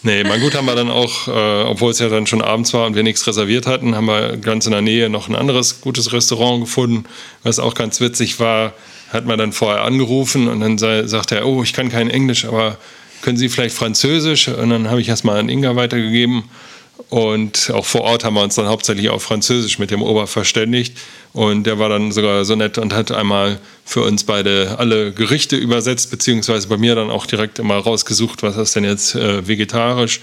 nee, 0.03 0.25
mal 0.25 0.41
gut 0.41 0.55
haben 0.55 0.67
wir 0.67 0.75
dann 0.75 0.91
auch, 0.91 1.29
äh, 1.29 1.31
obwohl 1.31 1.93
es 1.93 2.01
ja 2.01 2.09
dann 2.09 2.27
schon 2.27 2.43
abends 2.43 2.75
war 2.75 2.87
und 2.87 2.97
wir 2.97 3.05
nichts 3.05 3.25
reserviert 3.27 3.67
hatten, 3.67 3.95
haben 3.95 4.07
wir 4.07 4.37
ganz 4.37 4.67
in 4.67 4.73
der 4.73 4.83
Nähe 4.83 5.09
noch 5.09 5.29
ein 5.29 5.37
anderes 5.37 5.81
gutes 5.81 6.13
Restaurant 6.13 6.65
gefunden, 6.65 7.05
was 7.45 7.61
auch 7.61 7.75
ganz 7.75 8.01
witzig 8.01 8.41
war. 8.41 8.73
Hat 9.11 9.27
man 9.27 9.39
dann 9.39 9.53
vorher 9.53 9.85
angerufen 9.85 10.49
und 10.49 10.59
dann 10.59 10.77
sei, 10.77 11.07
sagt 11.07 11.31
er, 11.31 11.47
oh, 11.47 11.63
ich 11.63 11.73
kann 11.73 11.89
kein 11.89 12.11
Englisch, 12.11 12.47
aber 12.47 12.79
können 13.23 13.37
Sie 13.37 13.49
vielleicht 13.49 13.77
Französisch? 13.77 14.49
Und 14.49 14.71
dann 14.71 14.91
habe 14.91 15.01
ich 15.01 15.09
erstmal 15.09 15.39
an 15.39 15.49
Inga 15.49 15.77
weitergegeben. 15.77 16.45
Und 17.11 17.71
auch 17.73 17.85
vor 17.85 18.03
Ort 18.03 18.25
haben 18.25 18.35
wir 18.35 18.43
uns 18.43 18.55
dann 18.55 18.67
hauptsächlich 18.67 19.09
auf 19.09 19.23
Französisch 19.23 19.79
mit 19.79 19.91
dem 19.91 20.03
Ober 20.03 20.27
verständigt. 20.27 20.97
Und 21.33 21.65
der 21.65 21.79
war 21.79 21.89
dann 21.89 22.13
sogar 22.13 22.45
so 22.45 22.55
nett 22.55 22.79
und 22.79 22.93
hat 22.93 23.11
einmal 23.11 23.59
für 23.85 24.03
uns 24.03 24.25
beide 24.25 24.77
alle 24.79 25.13
Gerichte 25.13 25.57
übersetzt, 25.57 26.11
beziehungsweise 26.11 26.69
bei 26.69 26.77
mir 26.77 26.95
dann 26.95 27.11
auch 27.11 27.27
direkt 27.27 27.59
immer 27.59 27.77
rausgesucht, 27.77 28.43
was 28.43 28.57
ist 28.57 28.77
denn 28.77 28.85
jetzt 28.85 29.15
äh, 29.15 29.47
vegetarisch. 29.47 30.21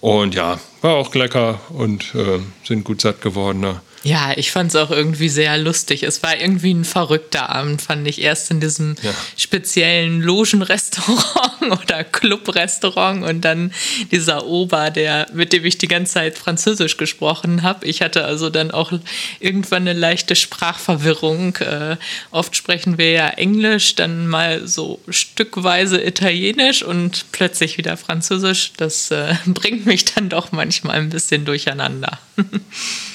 Und 0.00 0.34
ja, 0.34 0.60
war 0.82 0.94
auch 0.94 1.14
lecker 1.14 1.60
und 1.70 2.14
äh, 2.14 2.40
sind 2.66 2.84
gut 2.84 3.00
satt 3.00 3.22
geworden. 3.22 3.60
Ne? 3.60 3.80
Ja, 4.04 4.34
ich 4.36 4.50
fand 4.50 4.68
es 4.68 4.76
auch 4.76 4.90
irgendwie 4.90 5.30
sehr 5.30 5.56
lustig. 5.56 6.02
Es 6.02 6.22
war 6.22 6.38
irgendwie 6.38 6.74
ein 6.74 6.84
verrückter 6.84 7.48
Abend, 7.48 7.80
fand 7.80 8.06
ich. 8.06 8.20
Erst 8.20 8.50
in 8.50 8.60
diesem 8.60 8.96
ja. 9.02 9.10
speziellen 9.34 10.20
Logenrestaurant 10.20 11.62
oder 11.82 12.04
Clubrestaurant 12.04 13.24
und 13.24 13.40
dann 13.40 13.72
dieser 14.12 14.46
Ober, 14.46 14.90
der, 14.90 15.26
mit 15.32 15.54
dem 15.54 15.64
ich 15.64 15.78
die 15.78 15.88
ganze 15.88 16.14
Zeit 16.14 16.36
Französisch 16.36 16.98
gesprochen 16.98 17.62
habe. 17.62 17.86
Ich 17.86 18.02
hatte 18.02 18.26
also 18.26 18.50
dann 18.50 18.70
auch 18.70 18.92
irgendwann 19.40 19.88
eine 19.88 19.98
leichte 19.98 20.36
Sprachverwirrung. 20.36 21.56
Äh, 21.56 21.96
oft 22.30 22.54
sprechen 22.54 22.98
wir 22.98 23.10
ja 23.10 23.28
Englisch, 23.30 23.94
dann 23.94 24.26
mal 24.26 24.68
so 24.68 25.00
stückweise 25.08 25.98
Italienisch 26.02 26.82
und 26.82 27.24
plötzlich 27.32 27.78
wieder 27.78 27.96
Französisch. 27.96 28.72
Das 28.76 29.10
äh, 29.10 29.34
bringt 29.46 29.86
mich 29.86 30.04
dann 30.04 30.28
doch 30.28 30.52
manchmal 30.52 30.96
ein 30.96 31.08
bisschen 31.08 31.46
durcheinander. 31.46 32.18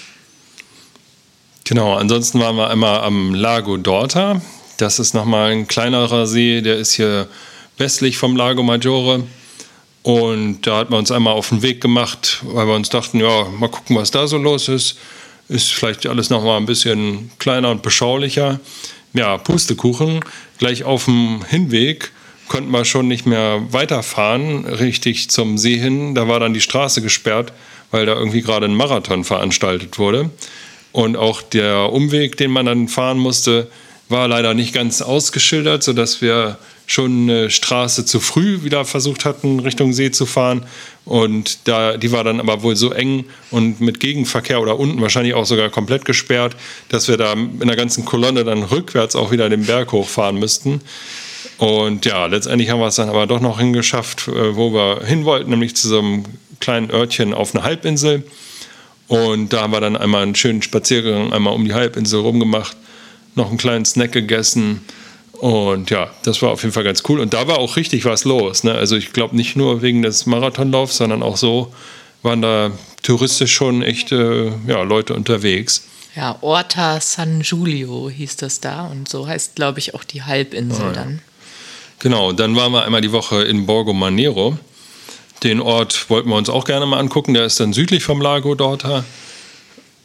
Genau, 1.69 1.93
ansonsten 1.93 2.39
waren 2.39 2.55
wir 2.55 2.71
einmal 2.71 3.01
am 3.01 3.35
Lago 3.35 3.77
Dorta. 3.77 4.41
Das 4.77 4.97
ist 4.97 5.13
nochmal 5.13 5.51
ein 5.51 5.67
kleinerer 5.67 6.25
See, 6.25 6.61
der 6.61 6.77
ist 6.77 6.93
hier 6.93 7.27
westlich 7.77 8.17
vom 8.17 8.35
Lago 8.35 8.63
Maggiore. 8.63 9.23
Und 10.01 10.65
da 10.65 10.77
hat 10.77 10.89
man 10.89 11.01
uns 11.01 11.11
einmal 11.11 11.33
auf 11.33 11.49
den 11.49 11.61
Weg 11.61 11.79
gemacht, 11.79 12.39
weil 12.41 12.65
wir 12.65 12.73
uns 12.73 12.89
dachten, 12.89 13.19
ja, 13.19 13.43
mal 13.59 13.69
gucken, 13.69 13.95
was 13.95 14.09
da 14.09 14.25
so 14.25 14.39
los 14.39 14.67
ist. 14.67 14.97
Ist 15.47 15.71
vielleicht 15.71 16.07
alles 16.07 16.31
nochmal 16.31 16.57
ein 16.57 16.65
bisschen 16.65 17.29
kleiner 17.37 17.69
und 17.69 17.83
beschaulicher. 17.83 18.59
Ja, 19.13 19.37
Pustekuchen. 19.37 20.21
Gleich 20.57 20.85
auf 20.85 21.05
dem 21.05 21.45
Hinweg 21.47 22.11
konnten 22.47 22.71
wir 22.71 22.83
schon 22.83 23.07
nicht 23.07 23.27
mehr 23.27 23.61
weiterfahren, 23.69 24.65
richtig 24.65 25.29
zum 25.29 25.59
See 25.59 25.77
hin. 25.77 26.15
Da 26.15 26.27
war 26.27 26.39
dann 26.39 26.55
die 26.55 26.61
Straße 26.61 27.03
gesperrt, 27.03 27.53
weil 27.91 28.07
da 28.07 28.15
irgendwie 28.15 28.41
gerade 28.41 28.65
ein 28.65 28.73
Marathon 28.73 29.23
veranstaltet 29.23 29.99
wurde. 29.99 30.31
Und 30.91 31.17
auch 31.17 31.41
der 31.41 31.91
Umweg, 31.91 32.37
den 32.37 32.51
man 32.51 32.65
dann 32.65 32.87
fahren 32.87 33.17
musste, 33.17 33.67
war 34.09 34.27
leider 34.27 34.53
nicht 34.53 34.73
ganz 34.73 35.01
ausgeschildert, 35.01 35.83
sodass 35.83 36.21
wir 36.21 36.57
schon 36.87 37.29
eine 37.29 37.51
Straße 37.51 38.03
zu 38.05 38.19
früh 38.19 38.63
wieder 38.63 38.83
versucht 38.83 39.23
hatten, 39.23 39.59
Richtung 39.59 39.93
See 39.93 40.09
zu 40.09 40.25
fahren. 40.25 40.65
Und 41.05 41.67
da, 41.67 41.97
die 41.97 42.11
war 42.11 42.23
dann 42.23 42.39
aber 42.39 42.63
wohl 42.63 42.75
so 42.75 42.91
eng 42.91 43.25
und 43.51 43.79
mit 43.79 43.99
Gegenverkehr 43.99 44.59
oder 44.59 44.79
unten 44.79 44.99
wahrscheinlich 44.99 45.35
auch 45.35 45.45
sogar 45.45 45.69
komplett 45.69 46.05
gesperrt, 46.05 46.55
dass 46.89 47.07
wir 47.07 47.17
da 47.17 47.33
in 47.33 47.67
der 47.67 47.75
ganzen 47.75 48.05
Kolonne 48.05 48.43
dann 48.43 48.63
rückwärts 48.63 49.15
auch 49.15 49.31
wieder 49.31 49.49
den 49.49 49.67
Berg 49.67 49.91
hochfahren 49.91 50.39
müssten. 50.39 50.81
Und 51.59 52.05
ja, 52.05 52.25
letztendlich 52.25 52.71
haben 52.71 52.79
wir 52.79 52.87
es 52.87 52.95
dann 52.95 53.09
aber 53.09 53.27
doch 53.27 53.41
noch 53.41 53.59
hingeschafft, 53.59 54.27
äh, 54.27 54.55
wo 54.55 54.73
wir 54.73 55.05
hin 55.05 55.25
wollten, 55.25 55.51
nämlich 55.51 55.75
zu 55.75 55.87
so 55.87 55.99
einem 55.99 56.23
kleinen 56.59 56.89
Örtchen 56.89 57.35
auf 57.35 57.53
einer 57.53 57.63
Halbinsel. 57.63 58.23
Und 59.09 59.51
da 59.51 59.63
haben 59.63 59.73
wir 59.73 59.81
dann 59.81 59.97
einmal 59.97 60.23
einen 60.23 60.35
schönen 60.35 60.61
Spaziergang, 60.61 61.33
einmal 61.33 61.53
um 61.53 61.65
die 61.65 61.73
Halbinsel 61.73 62.21
rumgemacht, 62.21 62.77
noch 63.35 63.49
einen 63.49 63.57
kleinen 63.57 63.83
Snack 63.83 64.11
gegessen. 64.11 64.81
Und 65.33 65.89
ja, 65.89 66.11
das 66.23 66.41
war 66.41 66.51
auf 66.51 66.61
jeden 66.61 66.73
Fall 66.73 66.83
ganz 66.83 67.03
cool. 67.09 67.19
Und 67.19 67.33
da 67.33 67.47
war 67.47 67.57
auch 67.57 67.75
richtig 67.75 68.05
was 68.05 68.23
los. 68.23 68.63
Ne? 68.63 68.73
Also 68.73 68.95
ich 68.95 69.11
glaube 69.11 69.35
nicht 69.35 69.55
nur 69.55 69.81
wegen 69.81 70.03
des 70.03 70.25
Marathonlaufs, 70.27 70.97
sondern 70.97 71.23
auch 71.23 71.37
so 71.37 71.73
waren 72.21 72.41
da 72.41 72.71
touristisch 73.01 73.53
schon 73.53 73.81
echte 73.81 74.53
ja, 74.67 74.83
Leute 74.83 75.15
unterwegs. 75.15 75.87
Ja, 76.15 76.37
Orta 76.41 76.99
San 76.99 77.41
Giulio 77.41 78.09
hieß 78.09 78.35
das 78.35 78.59
da 78.59 78.85
und 78.87 79.07
so 79.07 79.27
heißt, 79.27 79.55
glaube 79.55 79.79
ich, 79.79 79.95
auch 79.95 80.03
die 80.03 80.21
Halbinsel 80.21 80.87
ja. 80.87 80.91
dann. 80.91 81.21
Genau, 81.99 82.31
dann 82.31 82.55
waren 82.55 82.71
wir 82.73 82.83
einmal 82.83 83.01
die 83.01 83.11
Woche 83.11 83.43
in 83.43 83.65
Borgo 83.65 83.93
Manero. 83.93 84.57
Den 85.43 85.61
Ort 85.61 86.09
wollten 86.09 86.29
wir 86.29 86.35
uns 86.35 86.49
auch 86.49 86.65
gerne 86.65 86.85
mal 86.85 86.99
angucken. 86.99 87.33
Der 87.33 87.45
ist 87.45 87.59
dann 87.59 87.73
südlich 87.73 88.03
vom 88.03 88.21
Lago 88.21 88.55
dort. 88.55 88.85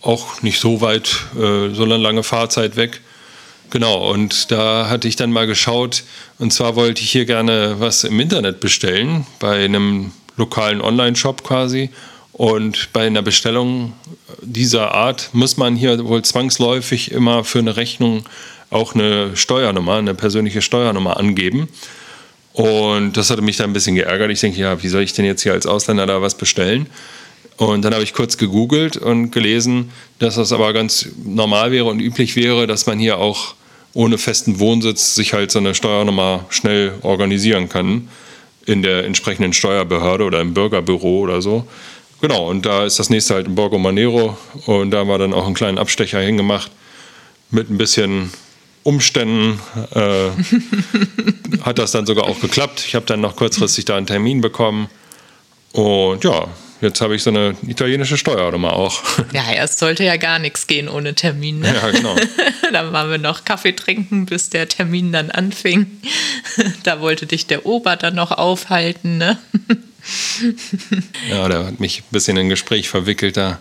Auch 0.02 0.42
nicht 0.42 0.60
so 0.60 0.80
weit, 0.80 1.16
äh, 1.34 1.74
so 1.74 1.84
eine 1.84 1.96
lange 1.96 2.22
Fahrzeit 2.22 2.76
weg. 2.76 3.00
Genau, 3.70 4.10
und 4.12 4.52
da 4.52 4.88
hatte 4.88 5.08
ich 5.08 5.16
dann 5.16 5.32
mal 5.32 5.46
geschaut. 5.46 6.04
Und 6.38 6.52
zwar 6.52 6.76
wollte 6.76 7.02
ich 7.02 7.10
hier 7.10 7.24
gerne 7.24 7.76
was 7.78 8.04
im 8.04 8.20
Internet 8.20 8.60
bestellen, 8.60 9.26
bei 9.40 9.64
einem 9.64 10.12
lokalen 10.36 10.80
Online-Shop 10.80 11.42
quasi. 11.42 11.90
Und 12.32 12.92
bei 12.92 13.06
einer 13.06 13.22
Bestellung 13.22 13.92
dieser 14.42 14.92
Art 14.92 15.30
muss 15.32 15.56
man 15.56 15.76
hier 15.76 16.04
wohl 16.04 16.22
zwangsläufig 16.22 17.10
immer 17.10 17.44
für 17.44 17.60
eine 17.60 17.76
Rechnung 17.76 18.24
auch 18.70 18.94
eine 18.94 19.36
Steuernummer, 19.36 19.94
eine 19.94 20.14
persönliche 20.14 20.60
Steuernummer 20.60 21.16
angeben. 21.16 21.68
Und 22.54 23.16
das 23.16 23.30
hatte 23.30 23.42
mich 23.42 23.56
dann 23.56 23.70
ein 23.70 23.72
bisschen 23.72 23.96
geärgert. 23.96 24.30
Ich 24.30 24.40
denke, 24.40 24.60
ja, 24.60 24.80
wie 24.82 24.88
soll 24.88 25.02
ich 25.02 25.12
denn 25.12 25.24
jetzt 25.24 25.42
hier 25.42 25.52
als 25.52 25.66
Ausländer 25.66 26.06
da 26.06 26.22
was 26.22 26.36
bestellen? 26.36 26.86
Und 27.56 27.84
dann 27.84 27.92
habe 27.92 28.04
ich 28.04 28.14
kurz 28.14 28.38
gegoogelt 28.38 28.96
und 28.96 29.32
gelesen, 29.32 29.90
dass 30.20 30.36
das 30.36 30.52
aber 30.52 30.72
ganz 30.72 31.08
normal 31.24 31.72
wäre 31.72 31.86
und 31.86 32.00
üblich 32.00 32.36
wäre, 32.36 32.66
dass 32.66 32.86
man 32.86 32.98
hier 32.98 33.18
auch 33.18 33.54
ohne 33.92 34.18
festen 34.18 34.60
Wohnsitz 34.60 35.16
sich 35.16 35.34
halt 35.34 35.50
so 35.50 35.58
eine 35.58 35.74
Steuernummer 35.74 36.46
schnell 36.48 36.94
organisieren 37.02 37.68
kann 37.68 38.08
in 38.66 38.82
der 38.82 39.04
entsprechenden 39.04 39.52
Steuerbehörde 39.52 40.24
oder 40.24 40.40
im 40.40 40.54
Bürgerbüro 40.54 41.20
oder 41.20 41.42
so. 41.42 41.66
Genau, 42.20 42.48
und 42.48 42.66
da 42.66 42.84
ist 42.84 43.00
das 43.00 43.10
nächste 43.10 43.34
halt 43.34 43.46
in 43.48 43.56
Borgo 43.56 43.78
Manero 43.78 44.38
und 44.66 44.92
da 44.92 44.98
haben 44.98 45.08
wir 45.08 45.18
dann 45.18 45.34
auch 45.34 45.46
einen 45.46 45.54
kleinen 45.54 45.78
Abstecher 45.78 46.20
hingemacht 46.20 46.70
mit 47.50 47.68
ein 47.68 47.78
bisschen 47.78 48.32
Umständen 48.84 49.58
äh, 49.94 50.30
hat 51.62 51.78
das 51.78 51.90
dann 51.90 52.06
sogar 52.06 52.26
auch 52.26 52.38
geklappt. 52.38 52.84
Ich 52.86 52.94
habe 52.94 53.06
dann 53.06 53.20
noch 53.20 53.34
kurzfristig 53.34 53.86
da 53.86 53.96
einen 53.96 54.06
Termin 54.06 54.40
bekommen. 54.40 54.88
Und 55.72 56.22
ja, 56.22 56.46
jetzt 56.82 57.00
habe 57.00 57.16
ich 57.16 57.22
so 57.22 57.30
eine 57.30 57.56
italienische 57.66 58.18
Steuernummer 58.18 58.74
auch. 58.74 59.02
Ja, 59.32 59.50
erst 59.50 59.78
sollte 59.78 60.04
ja 60.04 60.16
gar 60.18 60.38
nichts 60.38 60.66
gehen 60.66 60.88
ohne 60.88 61.14
Termin. 61.14 61.60
Ne? 61.60 61.74
Ja, 61.74 61.90
genau. 61.90 62.14
dann 62.72 62.92
waren 62.92 63.10
wir 63.10 63.18
noch 63.18 63.44
Kaffee 63.44 63.72
trinken, 63.72 64.26
bis 64.26 64.50
der 64.50 64.68
Termin 64.68 65.12
dann 65.12 65.30
anfing. 65.30 66.02
da 66.84 67.00
wollte 67.00 67.26
dich 67.26 67.46
der 67.46 67.64
Ober 67.64 67.96
dann 67.96 68.14
noch 68.14 68.32
aufhalten. 68.32 69.16
Ne? 69.16 69.38
ja, 71.30 71.48
der 71.48 71.66
hat 71.66 71.80
mich 71.80 72.00
ein 72.00 72.12
bisschen 72.12 72.36
in 72.36 72.46
ein 72.46 72.50
Gespräch 72.50 72.90
verwickelt. 72.90 73.38
Da 73.38 73.60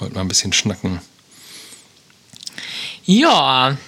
wollte 0.00 0.14
man 0.14 0.26
ein 0.26 0.28
bisschen 0.28 0.52
schnacken. 0.52 1.00
Ja, 3.04 3.78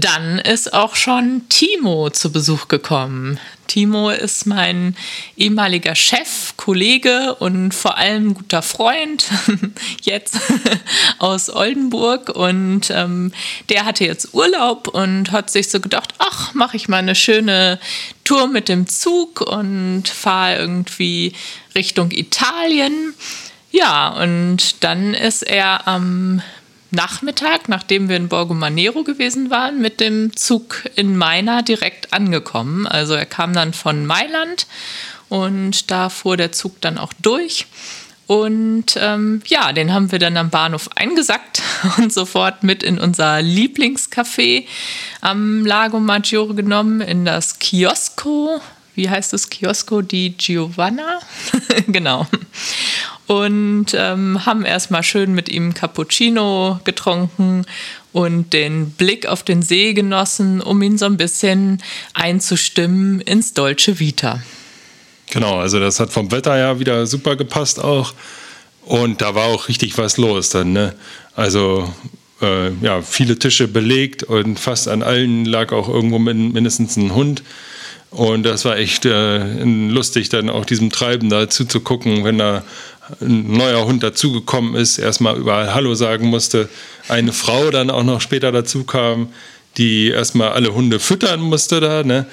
dann 0.00 0.38
ist 0.38 0.74
auch 0.74 0.94
schon 0.94 1.42
Timo 1.48 2.10
zu 2.10 2.30
Besuch 2.30 2.68
gekommen. 2.68 3.38
Timo 3.66 4.10
ist 4.10 4.46
mein 4.46 4.96
ehemaliger 5.36 5.94
Chef, 5.94 6.54
Kollege 6.56 7.34
und 7.36 7.72
vor 7.72 7.96
allem 7.96 8.34
guter 8.34 8.62
Freund 8.62 9.26
jetzt 10.02 10.38
aus 11.18 11.50
Oldenburg. 11.50 12.28
Und 12.28 12.90
ähm, 12.90 13.32
der 13.68 13.84
hatte 13.84 14.04
jetzt 14.04 14.34
Urlaub 14.34 14.88
und 14.88 15.32
hat 15.32 15.50
sich 15.50 15.70
so 15.70 15.80
gedacht, 15.80 16.14
ach, 16.18 16.54
mache 16.54 16.76
ich 16.76 16.88
mal 16.88 16.98
eine 16.98 17.14
schöne 17.14 17.78
Tour 18.24 18.48
mit 18.48 18.68
dem 18.68 18.86
Zug 18.86 19.40
und 19.40 20.08
fahre 20.08 20.56
irgendwie 20.58 21.32
Richtung 21.74 22.10
Italien. 22.10 23.14
Ja, 23.72 24.08
und 24.08 24.84
dann 24.84 25.14
ist 25.14 25.42
er 25.42 25.86
am 25.88 26.40
Nachmittag, 26.90 27.68
nachdem 27.68 28.08
wir 28.08 28.16
in 28.16 28.28
Borgo 28.28 28.54
Manero 28.54 29.02
gewesen 29.02 29.50
waren, 29.50 29.80
mit 29.80 30.00
dem 30.00 30.36
Zug 30.36 30.84
in 30.94 31.16
Maina 31.16 31.62
direkt 31.62 32.12
angekommen. 32.12 32.86
Also 32.86 33.14
er 33.14 33.26
kam 33.26 33.52
dann 33.52 33.72
von 33.72 34.06
Mailand 34.06 34.66
und 35.28 35.90
da 35.90 36.08
fuhr 36.08 36.36
der 36.36 36.52
Zug 36.52 36.80
dann 36.80 36.98
auch 36.98 37.12
durch. 37.20 37.66
Und 38.26 38.96
ähm, 39.00 39.40
ja, 39.46 39.72
den 39.72 39.92
haben 39.92 40.10
wir 40.10 40.18
dann 40.18 40.36
am 40.36 40.50
Bahnhof 40.50 40.90
eingesackt 40.96 41.62
und 41.98 42.12
sofort 42.12 42.64
mit 42.64 42.82
in 42.82 42.98
unser 42.98 43.36
Lieblingscafé 43.36 44.66
am 45.20 45.64
Lago 45.64 46.00
Maggiore 46.00 46.54
genommen, 46.54 47.00
in 47.00 47.24
das 47.24 47.58
Kiosco. 47.58 48.60
Wie 48.96 49.08
heißt 49.08 49.32
das 49.32 49.48
Kiosco 49.48 50.02
di 50.02 50.30
Giovanna? 50.30 51.20
genau 51.86 52.26
und 53.26 53.86
ähm, 53.94 54.46
haben 54.46 54.64
erstmal 54.64 55.02
schön 55.02 55.34
mit 55.34 55.48
ihm 55.48 55.74
Cappuccino 55.74 56.80
getrunken 56.84 57.64
und 58.12 58.52
den 58.52 58.90
Blick 58.90 59.26
auf 59.26 59.42
den 59.42 59.62
See 59.62 59.94
genossen, 59.94 60.60
um 60.60 60.80
ihn 60.80 60.96
so 60.96 61.06
ein 61.06 61.16
bisschen 61.16 61.82
einzustimmen 62.14 63.20
ins 63.20 63.52
Dolce 63.52 63.98
Vita. 63.98 64.42
Genau, 65.30 65.58
also 65.58 65.80
das 65.80 65.98
hat 65.98 66.12
vom 66.12 66.30
Wetter 66.30 66.56
ja 66.56 66.78
wieder 66.78 67.06
super 67.06 67.36
gepasst 67.36 67.82
auch. 67.82 68.14
Und 68.84 69.20
da 69.20 69.34
war 69.34 69.46
auch 69.46 69.68
richtig 69.68 69.98
was 69.98 70.16
los 70.16 70.50
dann. 70.50 70.72
Ne? 70.72 70.94
Also 71.34 71.92
äh, 72.40 72.70
ja, 72.80 73.02
viele 73.02 73.36
Tische 73.36 73.66
belegt 73.66 74.22
und 74.22 74.60
fast 74.60 74.86
an 74.86 75.02
allen 75.02 75.44
lag 75.44 75.72
auch 75.72 75.88
irgendwo 75.88 76.20
mindestens 76.20 76.96
ein 76.96 77.12
Hund. 77.12 77.42
Und 78.16 78.44
das 78.44 78.64
war 78.64 78.78
echt 78.78 79.04
äh, 79.04 79.62
lustig, 79.62 80.30
dann 80.30 80.48
auch 80.48 80.64
diesem 80.64 80.88
Treiben 80.88 81.28
da 81.28 81.50
zuzugucken, 81.50 82.24
wenn 82.24 82.38
da 82.38 82.64
ein 83.20 83.52
neuer 83.52 83.84
Hund 83.84 84.02
dazugekommen 84.02 84.74
ist, 84.74 84.96
erstmal 84.96 85.36
überall 85.36 85.74
Hallo 85.74 85.94
sagen 85.94 86.28
musste. 86.28 86.70
Eine 87.08 87.34
Frau 87.34 87.70
dann 87.70 87.90
auch 87.90 88.04
noch 88.04 88.22
später 88.22 88.52
dazu 88.52 88.84
kam, 88.84 89.28
die 89.76 90.08
erstmal 90.08 90.52
alle 90.52 90.72
Hunde 90.72 90.98
füttern 90.98 91.40
musste 91.40 91.80
da. 91.80 92.04
Ne? 92.04 92.24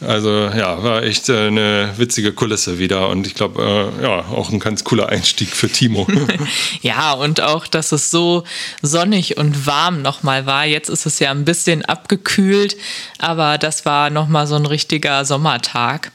Also 0.00 0.30
ja, 0.30 0.82
war 0.82 1.02
echt 1.02 1.28
äh, 1.28 1.48
eine 1.48 1.92
witzige 1.96 2.32
Kulisse 2.32 2.78
wieder 2.78 3.08
und 3.08 3.26
ich 3.26 3.34
glaube, 3.34 3.92
äh, 3.98 4.02
ja, 4.02 4.20
auch 4.30 4.50
ein 4.50 4.58
ganz 4.58 4.82
cooler 4.84 5.10
Einstieg 5.10 5.50
für 5.50 5.68
Timo. 5.68 6.06
ja, 6.80 7.12
und 7.12 7.40
auch, 7.42 7.66
dass 7.66 7.92
es 7.92 8.10
so 8.10 8.44
sonnig 8.80 9.36
und 9.36 9.66
warm 9.66 10.00
nochmal 10.00 10.46
war. 10.46 10.64
Jetzt 10.64 10.88
ist 10.88 11.06
es 11.06 11.18
ja 11.18 11.30
ein 11.30 11.44
bisschen 11.44 11.84
abgekühlt, 11.84 12.76
aber 13.18 13.58
das 13.58 13.84
war 13.84 14.10
nochmal 14.10 14.46
so 14.46 14.56
ein 14.56 14.66
richtiger 14.66 15.24
Sommertag. 15.24 16.12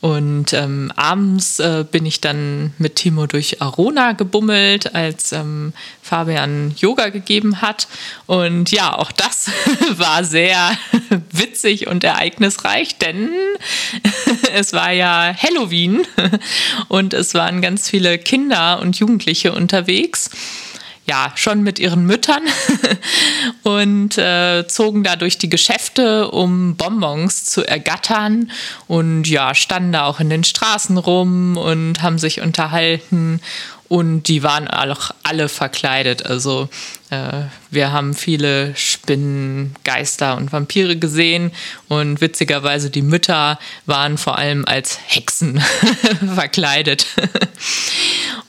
Und 0.00 0.54
ähm, 0.54 0.90
abends 0.96 1.58
äh, 1.58 1.84
bin 1.90 2.06
ich 2.06 2.22
dann 2.22 2.72
mit 2.78 2.96
Timo 2.96 3.26
durch 3.26 3.60
Arona 3.60 4.12
gebummelt, 4.12 4.94
als 4.94 5.32
ähm, 5.32 5.74
Fabian 6.02 6.74
Yoga 6.78 7.10
gegeben 7.10 7.60
hat. 7.60 7.86
Und 8.26 8.70
ja, 8.70 8.96
auch 8.96 9.12
das 9.12 9.50
war 9.98 10.24
sehr 10.24 10.70
witzig 11.32 11.86
und 11.86 12.02
ereignisreich, 12.02 12.96
denn 12.96 13.30
es 14.54 14.72
war 14.72 14.90
ja 14.90 15.34
Halloween 15.36 16.06
und 16.88 17.12
es 17.12 17.34
waren 17.34 17.60
ganz 17.60 17.88
viele 17.90 18.18
Kinder 18.18 18.80
und 18.80 18.98
Jugendliche 18.98 19.52
unterwegs 19.52 20.30
ja, 21.06 21.32
schon 21.34 21.62
mit 21.62 21.78
ihren 21.78 22.04
Müttern 22.04 22.42
und 23.64 24.16
äh, 24.16 24.66
zogen 24.68 25.02
da 25.02 25.16
durch 25.16 25.38
die 25.38 25.48
Geschäfte, 25.48 26.30
um 26.30 26.76
Bonbons 26.76 27.44
zu 27.46 27.66
ergattern 27.66 28.50
und 28.86 29.26
ja, 29.26 29.54
standen 29.54 29.92
da 29.92 30.04
auch 30.04 30.20
in 30.20 30.30
den 30.30 30.44
Straßen 30.44 30.98
rum 30.98 31.56
und 31.56 32.02
haben 32.02 32.18
sich 32.18 32.40
unterhalten 32.40 33.40
und 33.90 34.28
die 34.28 34.44
waren 34.44 34.68
auch 34.68 35.10
alle 35.24 35.48
verkleidet. 35.48 36.24
Also 36.24 36.68
äh, 37.10 37.42
wir 37.72 37.90
haben 37.90 38.14
viele 38.14 38.76
Spinnen, 38.76 39.74
Geister 39.82 40.36
und 40.36 40.52
Vampire 40.52 40.96
gesehen 40.96 41.50
und 41.88 42.20
witzigerweise 42.20 42.90
die 42.90 43.02
Mütter 43.02 43.58
waren 43.86 44.16
vor 44.16 44.38
allem 44.38 44.64
als 44.64 45.00
Hexen 45.06 45.60
verkleidet. 46.34 47.04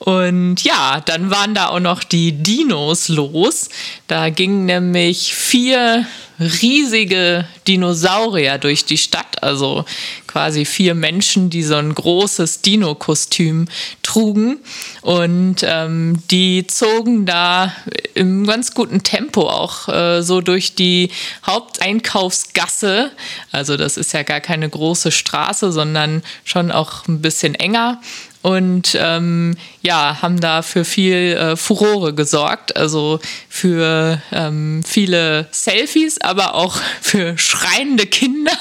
Und 0.03 0.63
ja, 0.63 0.99
dann 1.05 1.29
waren 1.29 1.53
da 1.53 1.67
auch 1.67 1.79
noch 1.79 2.03
die 2.03 2.31
Dinos 2.31 3.07
los. 3.07 3.69
Da 4.07 4.31
gingen 4.31 4.65
nämlich 4.65 5.35
vier 5.35 6.07
riesige 6.39 7.45
Dinosaurier 7.67 8.57
durch 8.57 8.83
die 8.85 8.97
Stadt, 8.97 9.43
also 9.43 9.85
quasi 10.25 10.65
vier 10.65 10.95
Menschen, 10.95 11.51
die 11.51 11.61
so 11.61 11.75
ein 11.75 11.93
großes 11.93 12.61
Dino-Kostüm 12.61 13.67
trugen. 14.01 14.61
Und 15.03 15.57
ähm, 15.61 16.23
die 16.31 16.65
zogen 16.65 17.27
da 17.27 17.71
im 18.15 18.47
ganz 18.47 18.73
guten 18.73 19.03
Tempo 19.03 19.47
auch 19.47 19.87
äh, 19.87 20.23
so 20.23 20.41
durch 20.41 20.73
die 20.73 21.11
Haupteinkaufsgasse. 21.45 23.11
Also 23.51 23.77
das 23.77 23.97
ist 23.97 24.13
ja 24.13 24.23
gar 24.23 24.39
keine 24.39 24.67
große 24.67 25.11
Straße, 25.11 25.71
sondern 25.71 26.23
schon 26.43 26.71
auch 26.71 27.07
ein 27.07 27.21
bisschen 27.21 27.53
enger 27.53 28.01
und 28.41 28.97
ähm, 28.99 29.55
ja, 29.81 30.21
haben 30.21 30.39
da 30.39 30.61
für 30.61 30.83
viel 30.83 31.37
äh, 31.37 31.55
Furore 31.55 32.13
gesorgt, 32.13 32.75
also 32.75 33.19
für 33.49 34.21
ähm, 34.31 34.81
viele 34.85 35.47
Selfies, 35.51 36.19
aber 36.21 36.55
auch 36.55 36.77
für 37.01 37.37
schreiende 37.37 38.05
Kinder 38.07 38.57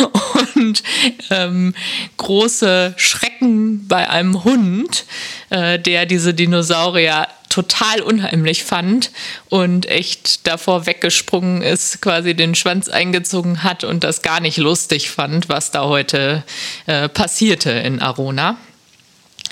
und 0.44 0.82
ähm, 1.30 1.74
große 2.16 2.94
Schrecken 2.96 3.86
bei 3.88 4.08
einem 4.08 4.44
Hund, 4.44 5.04
äh, 5.50 5.78
der 5.78 6.06
diese 6.06 6.34
Dinosaurier 6.34 7.26
total 7.50 8.00
unheimlich 8.00 8.64
fand 8.64 9.10
und 9.48 9.86
echt 9.86 10.46
davor 10.46 10.86
weggesprungen 10.86 11.62
ist, 11.62 12.00
quasi 12.00 12.34
den 12.34 12.54
Schwanz 12.54 12.88
eingezogen 12.88 13.64
hat 13.64 13.82
und 13.84 14.04
das 14.04 14.22
gar 14.22 14.40
nicht 14.40 14.56
lustig 14.56 15.10
fand, 15.10 15.48
was 15.48 15.72
da 15.72 15.84
heute 15.84 16.44
äh, 16.86 17.08
passierte 17.08 17.70
in 17.70 18.00
Arona. 18.00 18.56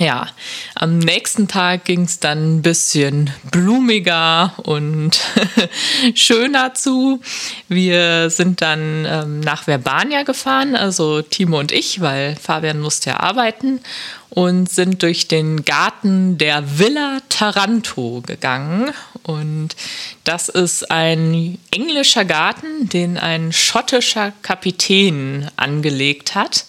Ja, 0.00 0.28
am 0.76 1.00
nächsten 1.00 1.48
Tag 1.48 1.84
ging 1.84 2.02
es 2.02 2.20
dann 2.20 2.58
ein 2.58 2.62
bisschen 2.62 3.30
blumiger 3.50 4.54
und 4.58 5.18
schöner 6.14 6.72
zu. 6.74 7.20
Wir 7.66 8.30
sind 8.30 8.62
dann 8.62 9.04
ähm, 9.04 9.40
nach 9.40 9.66
Verbania 9.66 10.22
gefahren, 10.22 10.76
also 10.76 11.22
Timo 11.22 11.58
und 11.58 11.72
ich, 11.72 12.00
weil 12.00 12.37
Fabian 12.37 12.78
musste 12.78 13.11
ja 13.11 13.18
arbeiten 13.18 13.80
und 14.30 14.70
sind 14.70 15.02
durch 15.02 15.26
den 15.26 15.64
Garten 15.64 16.38
der 16.38 16.78
Villa 16.78 17.18
Taranto 17.28 18.22
gegangen. 18.24 18.92
Und 19.24 19.74
das 20.22 20.48
ist 20.48 20.92
ein 20.92 21.58
englischer 21.72 22.24
Garten, 22.24 22.88
den 22.88 23.18
ein 23.18 23.52
schottischer 23.52 24.32
Kapitän 24.42 25.50
angelegt 25.56 26.37
hat. 26.37 26.66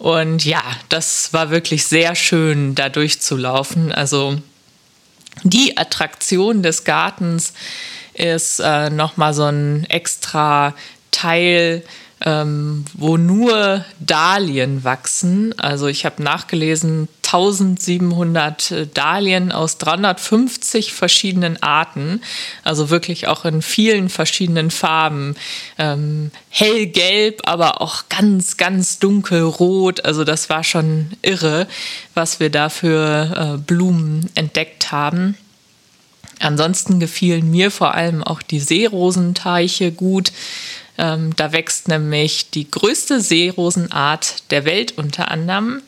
Und 0.00 0.46
ja, 0.46 0.62
das 0.88 1.34
war 1.34 1.50
wirklich 1.50 1.84
sehr 1.84 2.14
schön, 2.14 2.74
da 2.74 2.88
durchzulaufen. 2.88 3.92
Also 3.92 4.40
die 5.44 5.76
Attraktion 5.76 6.62
des 6.62 6.84
Gartens 6.84 7.52
ist 8.14 8.60
äh, 8.60 8.88
nochmal 8.88 9.34
so 9.34 9.44
ein 9.44 9.84
extra 9.90 10.74
Teil 11.10 11.82
ähm, 12.24 12.84
wo 12.94 13.16
nur 13.16 13.84
Dahlien 13.98 14.84
wachsen. 14.84 15.58
Also 15.58 15.86
ich 15.86 16.04
habe 16.04 16.22
nachgelesen, 16.22 17.08
1700 17.22 18.70
äh, 18.70 18.86
Dahlien 18.86 19.52
aus 19.52 19.78
350 19.78 20.92
verschiedenen 20.92 21.62
Arten, 21.62 22.20
also 22.64 22.90
wirklich 22.90 23.28
auch 23.28 23.44
in 23.44 23.62
vielen 23.62 24.08
verschiedenen 24.08 24.70
Farben. 24.70 25.36
Ähm, 25.78 26.30
hellgelb, 26.50 27.42
aber 27.44 27.80
auch 27.80 28.04
ganz, 28.08 28.56
ganz 28.56 28.98
dunkelrot. 28.98 30.04
Also 30.04 30.24
das 30.24 30.50
war 30.50 30.64
schon 30.64 31.12
irre, 31.22 31.68
was 32.14 32.40
wir 32.40 32.50
da 32.50 32.68
für 32.68 33.54
äh, 33.56 33.58
Blumen 33.58 34.28
entdeckt 34.34 34.92
haben. 34.92 35.36
Ansonsten 36.40 37.00
gefielen 37.00 37.50
mir 37.50 37.70
vor 37.70 37.94
allem 37.94 38.24
auch 38.24 38.40
die 38.42 38.60
Seerosenteiche 38.60 39.92
gut. 39.92 40.32
Ähm, 41.00 41.34
da 41.34 41.52
wächst 41.52 41.88
nämlich 41.88 42.50
die 42.50 42.70
größte 42.70 43.22
Seerosenart 43.22 44.50
der 44.50 44.66
Welt 44.66 44.98
unter 44.98 45.30
anderem. 45.30 45.80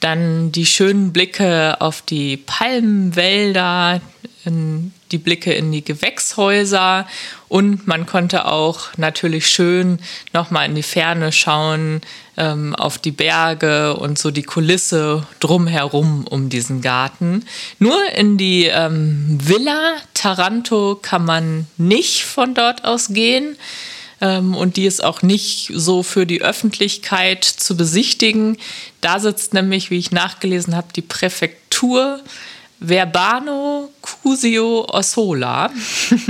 Dann 0.00 0.50
die 0.50 0.66
schönen 0.66 1.12
Blicke 1.12 1.80
auf 1.80 2.02
die 2.02 2.36
Palmenwälder, 2.36 4.00
die 4.44 5.18
Blicke 5.18 5.52
in 5.52 5.70
die 5.70 5.84
Gewächshäuser 5.84 7.06
und 7.48 7.86
man 7.86 8.06
konnte 8.06 8.46
auch 8.46 8.88
natürlich 8.96 9.46
schön 9.46 10.00
nochmal 10.32 10.68
in 10.68 10.74
die 10.74 10.82
Ferne 10.82 11.30
schauen, 11.30 12.00
ähm, 12.36 12.74
auf 12.74 12.98
die 12.98 13.12
Berge 13.12 13.94
und 13.94 14.18
so 14.18 14.32
die 14.32 14.42
Kulisse 14.42 15.24
drumherum 15.38 16.26
um 16.26 16.48
diesen 16.48 16.80
Garten. 16.80 17.44
Nur 17.78 17.96
in 18.16 18.36
die 18.36 18.64
ähm, 18.64 19.38
Villa 19.40 19.94
Taranto 20.14 20.98
kann 21.00 21.24
man 21.24 21.68
nicht 21.76 22.24
von 22.24 22.54
dort 22.54 22.84
aus 22.84 23.08
gehen 23.10 23.56
ähm, 24.22 24.54
und 24.54 24.76
die 24.76 24.86
ist 24.86 25.04
auch 25.04 25.20
nicht 25.20 25.70
so 25.74 26.02
für 26.02 26.24
die 26.24 26.40
Öffentlichkeit 26.40 27.44
zu 27.44 27.76
besichtigen. 27.76 28.56
Da 29.02 29.18
sitzt 29.18 29.52
nämlich, 29.52 29.90
wie 29.90 29.98
ich 29.98 30.12
nachgelesen 30.12 30.76
habe, 30.76 30.86
die 30.94 31.02
Präfektur 31.02 32.20
Verbano 32.78 33.91
Cusio 34.02 34.84
Ossola. 34.88 35.70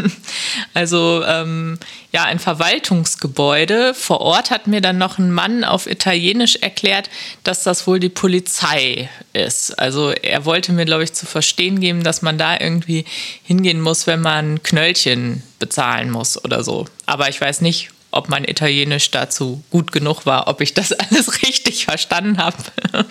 also 0.74 1.22
ähm, 1.26 1.78
ja, 2.12 2.24
ein 2.24 2.38
Verwaltungsgebäude. 2.38 3.94
Vor 3.94 4.20
Ort 4.20 4.50
hat 4.50 4.66
mir 4.66 4.80
dann 4.80 4.98
noch 4.98 5.18
ein 5.18 5.32
Mann 5.32 5.64
auf 5.64 5.86
Italienisch 5.86 6.56
erklärt, 6.56 7.08
dass 7.42 7.62
das 7.64 7.86
wohl 7.86 7.98
die 7.98 8.10
Polizei 8.10 9.08
ist. 9.32 9.78
Also 9.78 10.10
er 10.10 10.44
wollte 10.44 10.72
mir, 10.72 10.84
glaube 10.84 11.04
ich, 11.04 11.14
zu 11.14 11.26
verstehen 11.26 11.80
geben, 11.80 12.04
dass 12.04 12.22
man 12.22 12.38
da 12.38 12.60
irgendwie 12.60 13.04
hingehen 13.42 13.80
muss, 13.80 14.06
wenn 14.06 14.20
man 14.20 14.62
Knöllchen 14.62 15.42
bezahlen 15.58 16.10
muss 16.10 16.42
oder 16.44 16.62
so. 16.62 16.86
Aber 17.06 17.28
ich 17.28 17.40
weiß 17.40 17.62
nicht, 17.62 17.90
ob 18.12 18.28
mein 18.28 18.44
Italienisch 18.44 19.10
dazu 19.10 19.64
gut 19.70 19.90
genug 19.90 20.26
war, 20.26 20.46
ob 20.46 20.60
ich 20.60 20.74
das 20.74 20.92
alles 20.92 21.42
richtig 21.42 21.86
verstanden 21.86 22.38
habe. 22.38 22.56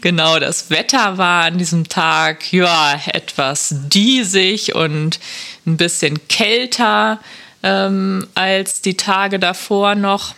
genau, 0.00 0.38
das 0.38 0.70
Wetter 0.70 1.18
war 1.18 1.44
an 1.44 1.58
diesem 1.58 1.88
Tag 1.88 2.52
ja 2.52 3.00
etwas 3.06 3.74
diesig 3.88 4.74
und 4.74 5.18
ein 5.66 5.76
bisschen 5.76 6.28
kälter 6.28 7.20
ähm, 7.62 8.26
als 8.34 8.82
die 8.82 8.96
Tage 8.96 9.38
davor 9.38 9.94
noch. 9.94 10.34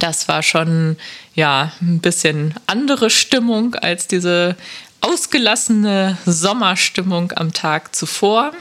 Das 0.00 0.26
war 0.26 0.42
schon 0.42 0.96
ja 1.34 1.72
ein 1.80 2.00
bisschen 2.00 2.54
andere 2.66 3.08
Stimmung 3.08 3.76
als 3.76 4.08
diese 4.08 4.56
ausgelassene 5.00 6.18
Sommerstimmung 6.26 7.32
am 7.36 7.52
Tag 7.52 7.94
zuvor, 7.94 8.52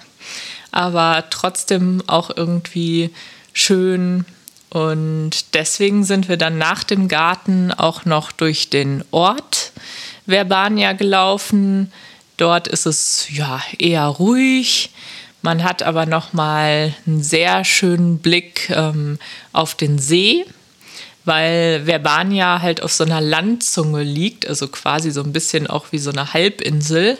aber 0.71 1.23
trotzdem 1.31 2.03
auch 2.05 2.29
irgendwie 2.35 3.09
schön 3.55 4.25
und 4.69 5.55
deswegen 5.55 6.03
sind 6.03 6.27
wir 6.27 6.37
dann 6.37 6.57
nach 6.57 6.83
dem 6.83 7.07
Garten 7.07 7.71
auch 7.71 8.05
noch 8.05 8.31
durch 8.31 8.69
den 8.69 9.03
Ort 9.09 9.71
Verbania 10.25 10.93
gelaufen. 10.93 11.91
Dort 12.37 12.67
ist 12.67 12.85
es 12.85 13.27
ja 13.29 13.61
eher 13.79 14.05
ruhig. 14.05 14.91
Man 15.41 15.63
hat 15.63 15.81
aber 15.81 16.05
noch 16.05 16.33
mal 16.33 16.93
einen 17.07 17.23
sehr 17.23 17.63
schönen 17.63 18.19
Blick 18.19 18.69
ähm, 18.69 19.17
auf 19.53 19.75
den 19.75 19.97
See, 19.97 20.45
weil 21.23 21.85
Verbania 21.85 22.61
halt 22.61 22.83
auf 22.83 22.91
so 22.91 23.05
einer 23.05 23.21
Landzunge 23.21 24.03
liegt, 24.03 24.45
also 24.45 24.67
quasi 24.67 25.11
so 25.11 25.23
ein 25.23 25.31
bisschen 25.31 25.67
auch 25.67 25.85
wie 25.91 25.99
so 25.99 26.09
eine 26.09 26.33
Halbinsel. 26.33 27.17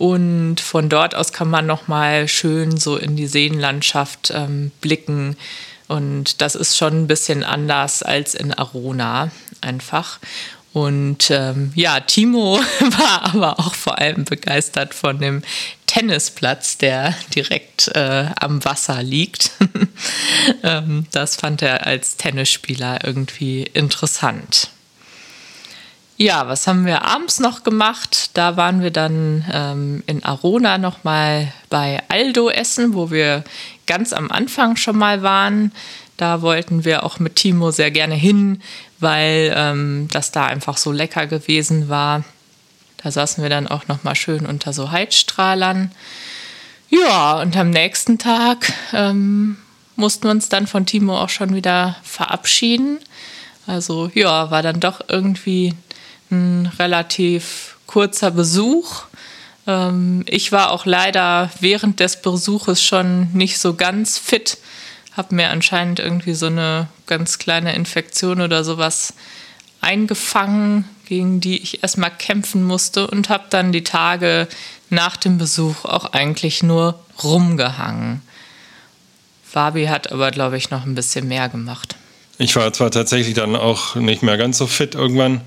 Und 0.00 0.60
von 0.60 0.88
dort 0.88 1.14
aus 1.14 1.34
kann 1.34 1.50
man 1.50 1.66
noch 1.66 1.86
mal 1.86 2.26
schön 2.26 2.78
so 2.78 2.96
in 2.96 3.16
die 3.16 3.26
Seenlandschaft 3.26 4.32
ähm, 4.34 4.70
blicken 4.80 5.36
und 5.88 6.40
das 6.40 6.54
ist 6.54 6.78
schon 6.78 7.02
ein 7.02 7.06
bisschen 7.06 7.44
anders 7.44 8.02
als 8.02 8.34
in 8.34 8.54
Arona 8.54 9.30
einfach. 9.60 10.18
Und 10.72 11.30
ähm, 11.30 11.72
ja, 11.74 12.00
Timo 12.00 12.60
war 12.80 13.34
aber 13.34 13.60
auch 13.60 13.74
vor 13.74 13.98
allem 13.98 14.24
begeistert 14.24 14.94
von 14.94 15.18
dem 15.18 15.42
Tennisplatz, 15.84 16.78
der 16.78 17.14
direkt 17.34 17.88
äh, 17.88 18.30
am 18.40 18.64
Wasser 18.64 19.02
liegt. 19.02 19.50
ähm, 20.62 21.08
das 21.10 21.36
fand 21.36 21.60
er 21.60 21.86
als 21.86 22.16
Tennisspieler 22.16 23.00
irgendwie 23.04 23.64
interessant. 23.64 24.70
Ja, 26.22 26.48
was 26.48 26.66
haben 26.66 26.84
wir 26.84 27.06
abends 27.06 27.40
noch 27.40 27.62
gemacht? 27.62 28.32
Da 28.34 28.58
waren 28.58 28.82
wir 28.82 28.90
dann 28.90 29.42
ähm, 29.50 30.02
in 30.04 30.22
Arona 30.22 30.76
nochmal 30.76 31.50
bei 31.70 32.02
Aldo 32.08 32.50
essen, 32.50 32.92
wo 32.92 33.10
wir 33.10 33.42
ganz 33.86 34.12
am 34.12 34.30
Anfang 34.30 34.76
schon 34.76 34.98
mal 34.98 35.22
waren. 35.22 35.72
Da 36.18 36.42
wollten 36.42 36.84
wir 36.84 37.04
auch 37.04 37.20
mit 37.20 37.36
Timo 37.36 37.70
sehr 37.70 37.90
gerne 37.90 38.16
hin, 38.16 38.60
weil 38.98 39.54
ähm, 39.56 40.08
das 40.12 40.30
da 40.30 40.44
einfach 40.44 40.76
so 40.76 40.92
lecker 40.92 41.26
gewesen 41.26 41.88
war. 41.88 42.22
Da 43.02 43.10
saßen 43.10 43.42
wir 43.42 43.48
dann 43.48 43.66
auch 43.66 43.88
nochmal 43.88 44.14
schön 44.14 44.44
unter 44.44 44.74
so 44.74 44.90
Heizstrahlern. 44.90 45.90
Ja, 46.90 47.40
und 47.40 47.56
am 47.56 47.70
nächsten 47.70 48.18
Tag 48.18 48.70
ähm, 48.92 49.56
mussten 49.96 50.24
wir 50.24 50.32
uns 50.32 50.50
dann 50.50 50.66
von 50.66 50.84
Timo 50.84 51.16
auch 51.16 51.30
schon 51.30 51.54
wieder 51.54 51.96
verabschieden. 52.02 52.98
Also 53.66 54.10
ja, 54.12 54.50
war 54.50 54.62
dann 54.62 54.80
doch 54.80 55.00
irgendwie 55.08 55.74
ein 56.30 56.70
relativ 56.78 57.76
kurzer 57.86 58.30
Besuch. 58.30 59.02
Ähm, 59.66 60.24
ich 60.26 60.52
war 60.52 60.70
auch 60.70 60.86
leider 60.86 61.50
während 61.60 62.00
des 62.00 62.22
Besuches 62.22 62.82
schon 62.82 63.32
nicht 63.32 63.58
so 63.58 63.74
ganz 63.74 64.18
fit, 64.18 64.58
habe 65.16 65.34
mir 65.34 65.50
anscheinend 65.50 65.98
irgendwie 65.98 66.34
so 66.34 66.46
eine 66.46 66.88
ganz 67.06 67.38
kleine 67.38 67.74
Infektion 67.74 68.40
oder 68.40 68.64
sowas 68.64 69.14
eingefangen, 69.80 70.84
gegen 71.06 71.40
die 71.40 71.58
ich 71.58 71.82
erstmal 71.82 72.10
kämpfen 72.10 72.62
musste 72.62 73.06
und 73.06 73.28
habe 73.28 73.44
dann 73.50 73.72
die 73.72 73.82
Tage 73.82 74.46
nach 74.90 75.16
dem 75.16 75.38
Besuch 75.38 75.84
auch 75.84 76.12
eigentlich 76.12 76.62
nur 76.62 76.98
rumgehangen. 77.22 78.22
Fabi 79.42 79.86
hat 79.86 80.12
aber, 80.12 80.30
glaube 80.30 80.56
ich, 80.56 80.70
noch 80.70 80.84
ein 80.84 80.94
bisschen 80.94 81.26
mehr 81.26 81.48
gemacht. 81.48 81.96
Ich 82.38 82.54
war 82.54 82.72
zwar 82.72 82.90
tatsächlich 82.90 83.34
dann 83.34 83.56
auch 83.56 83.96
nicht 83.96 84.22
mehr 84.22 84.36
ganz 84.36 84.58
so 84.58 84.66
fit 84.66 84.94
irgendwann, 84.94 85.40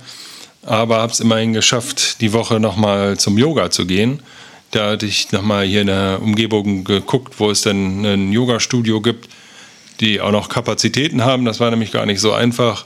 aber 0.66 0.98
habe 0.98 1.12
es 1.12 1.20
immerhin 1.20 1.54
geschafft, 1.54 2.22
die 2.22 2.34
Woche 2.34 2.60
nochmal 2.60 3.18
zum 3.18 3.38
Yoga 3.38 3.70
zu 3.70 3.86
gehen. 3.86 4.22
Da 4.72 4.92
hatte 4.92 5.06
ich 5.06 5.32
nochmal 5.32 5.66
hier 5.66 5.82
in 5.82 5.88
der 5.88 6.20
Umgebung 6.22 6.84
geguckt, 6.84 7.40
wo 7.40 7.52
es 7.52 7.62
denn 7.62 8.04
ein 8.06 8.32
Yoga-Studio 8.32 9.02
gibt, 9.02 9.30
die 10.00 10.20
auch 10.20 10.32
noch 10.32 10.50
Kapazitäten 10.50 11.24
haben. 11.24 11.46
Das 11.46 11.60
war 11.60 11.70
nämlich 11.70 11.92
gar 11.92 12.06
nicht 12.06 12.20
so 12.20 12.32
einfach, 12.34 12.86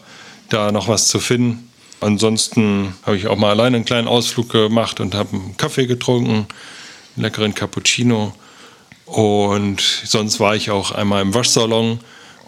da 0.49 0.71
noch 0.71 0.87
was 0.87 1.07
zu 1.07 1.19
finden. 1.19 1.69
Ansonsten 1.99 2.93
habe 3.05 3.17
ich 3.17 3.27
auch 3.27 3.37
mal 3.37 3.51
alleine 3.51 3.77
einen 3.77 3.85
kleinen 3.85 4.07
Ausflug 4.07 4.49
gemacht 4.49 4.99
und 4.99 5.15
habe 5.15 5.35
einen 5.35 5.57
Kaffee 5.57 5.87
getrunken, 5.87 6.47
einen 7.15 7.23
leckeren 7.23 7.53
Cappuccino. 7.55 8.33
Und 9.05 9.81
sonst 9.81 10.39
war 10.39 10.55
ich 10.55 10.69
auch 10.69 10.91
einmal 10.91 11.21
im 11.21 11.33
Waschsalon. 11.33 11.99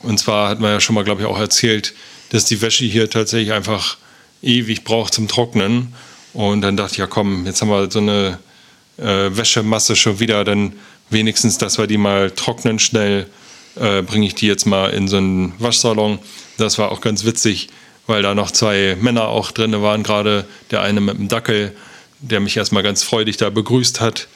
Und 0.04 0.20
zwar 0.20 0.50
hat 0.50 0.60
man 0.60 0.72
ja 0.72 0.80
schon 0.80 0.96
mal, 0.96 1.04
glaube 1.04 1.22
ich, 1.22 1.28
auch 1.28 1.40
erzählt, 1.40 1.94
dass 2.30 2.46
die 2.46 2.62
Wäsche 2.62 2.86
hier 2.86 3.10
tatsächlich 3.10 3.54
einfach 3.54 3.98
ewig 4.42 4.84
braucht 4.84 5.14
zum 5.14 5.28
Trocknen. 5.28 5.94
Und 6.34 6.62
dann 6.62 6.78
dachte 6.78 6.94
ich, 6.94 6.98
ja 7.00 7.08
komm, 7.08 7.46
jetzt 7.46 7.62
haben 7.62 7.70
wir 7.70 7.90
so 7.90 8.00
eine 8.00 8.40
äh, 8.98 9.36
Wäschemasse 9.36 9.96
schon 9.96 10.20
wieder, 10.20 10.44
dann 10.44 10.74
wenigstens, 11.10 11.58
dass 11.58 11.78
wir 11.78 11.88
die 11.88 11.98
mal 11.98 12.32
trocknen 12.32 12.80
schnell, 12.80 13.28
äh, 13.76 14.02
bringe 14.02 14.28
ich 14.28 14.36
die 14.36 14.48
jetzt 14.48 14.66
mal 14.66 14.92
in 14.92 15.08
so 15.08 15.18
einen 15.18 15.54
Waschsalon. 15.60 16.20
Das 16.58 16.78
war 16.78 16.92
auch 16.92 17.02
ganz 17.02 17.26
witzig, 17.26 17.70
weil 18.08 18.22
da 18.22 18.36
noch 18.36 18.52
zwei 18.52 18.98
Männer 19.00 19.28
auch 19.28 19.52
drin 19.52 19.82
waren, 19.82 20.04
gerade 20.04 20.46
der 20.72 20.82
eine 20.82 21.02
mit 21.02 21.18
dem 21.18 21.28
Dackel, 21.28 21.76
der 22.20 22.40
mich 22.40 22.58
erstmal 22.58 22.84
ganz 22.84 23.04
freudig 23.04 23.38
da 23.38 23.50
begrüßt 23.50 24.02
hat. 24.02 24.28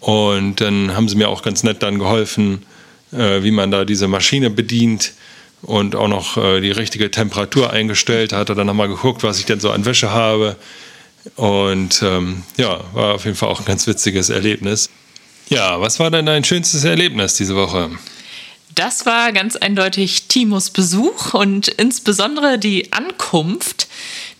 Und 0.00 0.60
dann 0.60 0.94
haben 0.94 1.08
sie 1.08 1.16
mir 1.16 1.28
auch 1.28 1.42
ganz 1.42 1.62
nett 1.62 1.82
dann 1.82 1.98
geholfen, 1.98 2.64
äh, 3.12 3.42
wie 3.42 3.50
man 3.50 3.70
da 3.70 3.84
diese 3.84 4.06
Maschine 4.06 4.50
bedient 4.50 5.14
und 5.64 5.96
auch 5.96 6.08
noch 6.08 6.36
äh, 6.36 6.60
die 6.60 6.70
richtige 6.70 7.10
Temperatur 7.10 7.70
eingestellt. 7.70 8.32
Da 8.32 8.38
hat 8.38 8.48
er 8.48 8.54
dann 8.54 8.66
nochmal 8.66 8.88
geguckt, 8.88 9.22
was 9.22 9.38
ich 9.38 9.46
denn 9.46 9.60
so 9.60 9.70
an 9.70 9.84
Wäsche 9.84 10.10
habe. 10.10 10.56
Und 11.36 12.02
ähm, 12.02 12.42
ja, 12.56 12.80
war 12.92 13.14
auf 13.14 13.24
jeden 13.24 13.36
Fall 13.36 13.48
auch 13.48 13.60
ein 13.60 13.64
ganz 13.64 13.86
witziges 13.86 14.28
Erlebnis. 14.28 14.90
Ja, 15.48 15.80
was 15.80 15.98
war 15.98 16.10
denn 16.10 16.26
dein 16.26 16.44
schönstes 16.44 16.84
Erlebnis 16.84 17.34
diese 17.34 17.56
Woche? 17.56 17.90
Das 18.74 19.06
war 19.06 19.32
ganz 19.32 19.56
eindeutig 19.56 20.26
Timos 20.26 20.70
Besuch 20.70 21.32
und 21.32 21.68
insbesondere 21.68 22.58
die 22.58 22.92
Ankunft, 22.92 23.86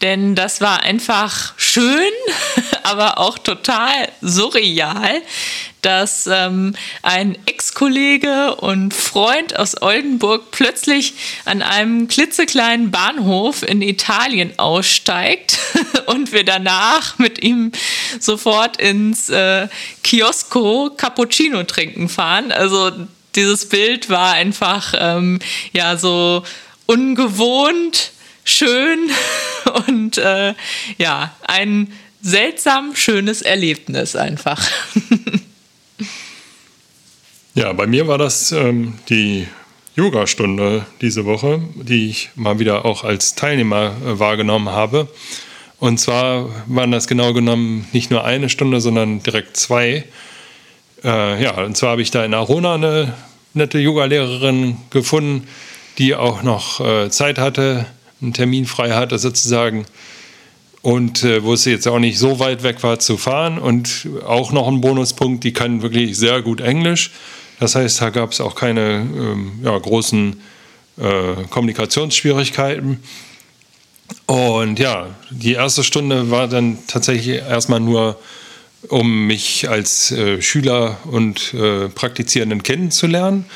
denn 0.03 0.35
das 0.35 0.61
war 0.61 0.83
einfach 0.83 1.55
schön, 1.57 2.13
aber 2.83 3.19
auch 3.19 3.39
total 3.39 4.09
surreal, 4.21 5.23
dass 5.83 6.27
ähm, 6.27 6.75
ein 7.03 7.37
Ex-Kollege 7.47 8.55
und 8.57 8.95
Freund 8.95 9.59
aus 9.59 9.81
Oldenburg 9.83 10.51
plötzlich 10.51 11.15
an 11.45 11.61
einem 11.63 12.09
klitzekleinen 12.09 12.91
Bahnhof 12.91 13.63
in 13.63 13.83
Italien 13.83 14.59
aussteigt 14.59 15.59
und 16.07 16.33
wir 16.33 16.45
danach 16.45 17.19
mit 17.19 17.43
ihm 17.43 17.73
sofort 18.19 18.79
ins 18.79 19.29
äh, 19.29 19.69
Kiosko 20.03 20.91
Cappuccino 20.97 21.65
trinken 21.65 22.09
fahren. 22.09 22.51
Also 22.51 22.91
dieses 23.35 23.69
Bild 23.69 24.09
war 24.09 24.33
einfach 24.33 24.95
ähm, 24.99 25.39
ja 25.73 25.97
so 25.97 26.45
ungewohnt 26.87 28.13
schön 28.45 29.11
und 29.89 30.19
äh, 30.19 30.55
ja, 30.99 31.35
ein 31.43 31.93
seltsam 32.23 32.95
schönes 32.95 33.43
Erlebnis 33.43 34.17
einfach. 34.17 34.67
ja, 37.55 37.73
bei 37.73 37.87
mir 37.87 38.07
war 38.07 38.19
das 38.19 38.53
ähm, 38.53 38.99
die 39.09 39.47
Yogastunde 39.97 40.87
diese 41.01 41.25
Woche, 41.25 41.63
die 41.75 42.11
ich 42.11 42.31
mal 42.35 42.59
wieder 42.59 42.85
auch 42.85 43.05
als 43.05 43.35
Teilnehmer 43.35 43.95
äh, 44.05 44.19
wahrgenommen 44.19 44.71
habe. 44.71 45.09
Und 45.79 45.99
zwar 45.99 46.49
waren 46.67 46.91
das 46.93 47.07
genau 47.07 47.33
genommen 47.33 47.87
nicht 47.93 48.11
nur 48.11 48.25
eine 48.25 48.49
Stunde, 48.49 48.81
sondern 48.81 49.23
direkt 49.23 49.57
zwei. 49.57 50.05
Äh, 51.05 51.43
ja, 51.43 51.63
und 51.63 51.77
zwar 51.77 51.91
habe 51.91 52.03
ich 52.03 52.11
da 52.11 52.25
in 52.25 52.35
Arona 52.35 52.75
eine 52.75 53.15
nette 53.53 53.79
Yogalehrerin 53.79 54.79
gefunden, 54.91 55.47
die 55.99 56.15
auch 56.15 56.43
noch 56.43 56.81
äh, 56.81 57.11
Zeit 57.11 57.39
hatte, 57.39 57.87
einen 58.21 58.33
Termin 58.33 58.67
frei 58.67 58.91
hatte 58.91 59.19
sozusagen. 59.19 59.87
Und 60.83 61.25
äh, 61.25 61.43
wo 61.43 61.55
es 61.55 61.65
jetzt 61.65 61.89
auch 61.89 61.99
nicht 61.99 62.19
so 62.19 62.39
weit 62.39 62.63
weg 62.63 62.83
war 62.83 62.99
zu 62.99 63.17
fahren. 63.17 63.59
Und 63.59 64.07
auch 64.27 64.53
noch 64.53 64.69
ein 64.69 64.81
Bonuspunkt, 64.81 65.45
die 65.45 65.53
kann 65.53 65.83
wirklich 65.83 66.17
sehr 66.19 66.43
gut 66.43 66.61
Englisch. 66.61 67.11
Das 67.61 67.75
heißt, 67.75 68.01
da 68.01 68.11
gab 68.11 68.33
es 68.33 68.41
auch 68.41 68.55
keine 68.55 69.07
ähm, 69.17 69.53
ja, 69.63 69.79
großen 69.79 70.41
äh, 70.99 71.45
Kommunikationsschwierigkeiten. 71.49 73.01
Und 74.27 74.79
ja, 74.79 75.09
die 75.31 75.55
erste 75.55 75.85
Stunde 75.85 76.31
war 76.31 76.49
dann 76.49 76.79
tatsächlich 76.87 77.37
erstmal 77.37 77.81
nur, 77.81 78.19
um 78.89 79.27
mich 79.27 79.69
als 79.69 80.11
äh, 80.11 80.43
Schüler 80.43 80.99
und 81.05 81.55
äh, 81.55 81.89
Praktizierenden 81.89 82.63
kennenzulernen. 82.63 83.47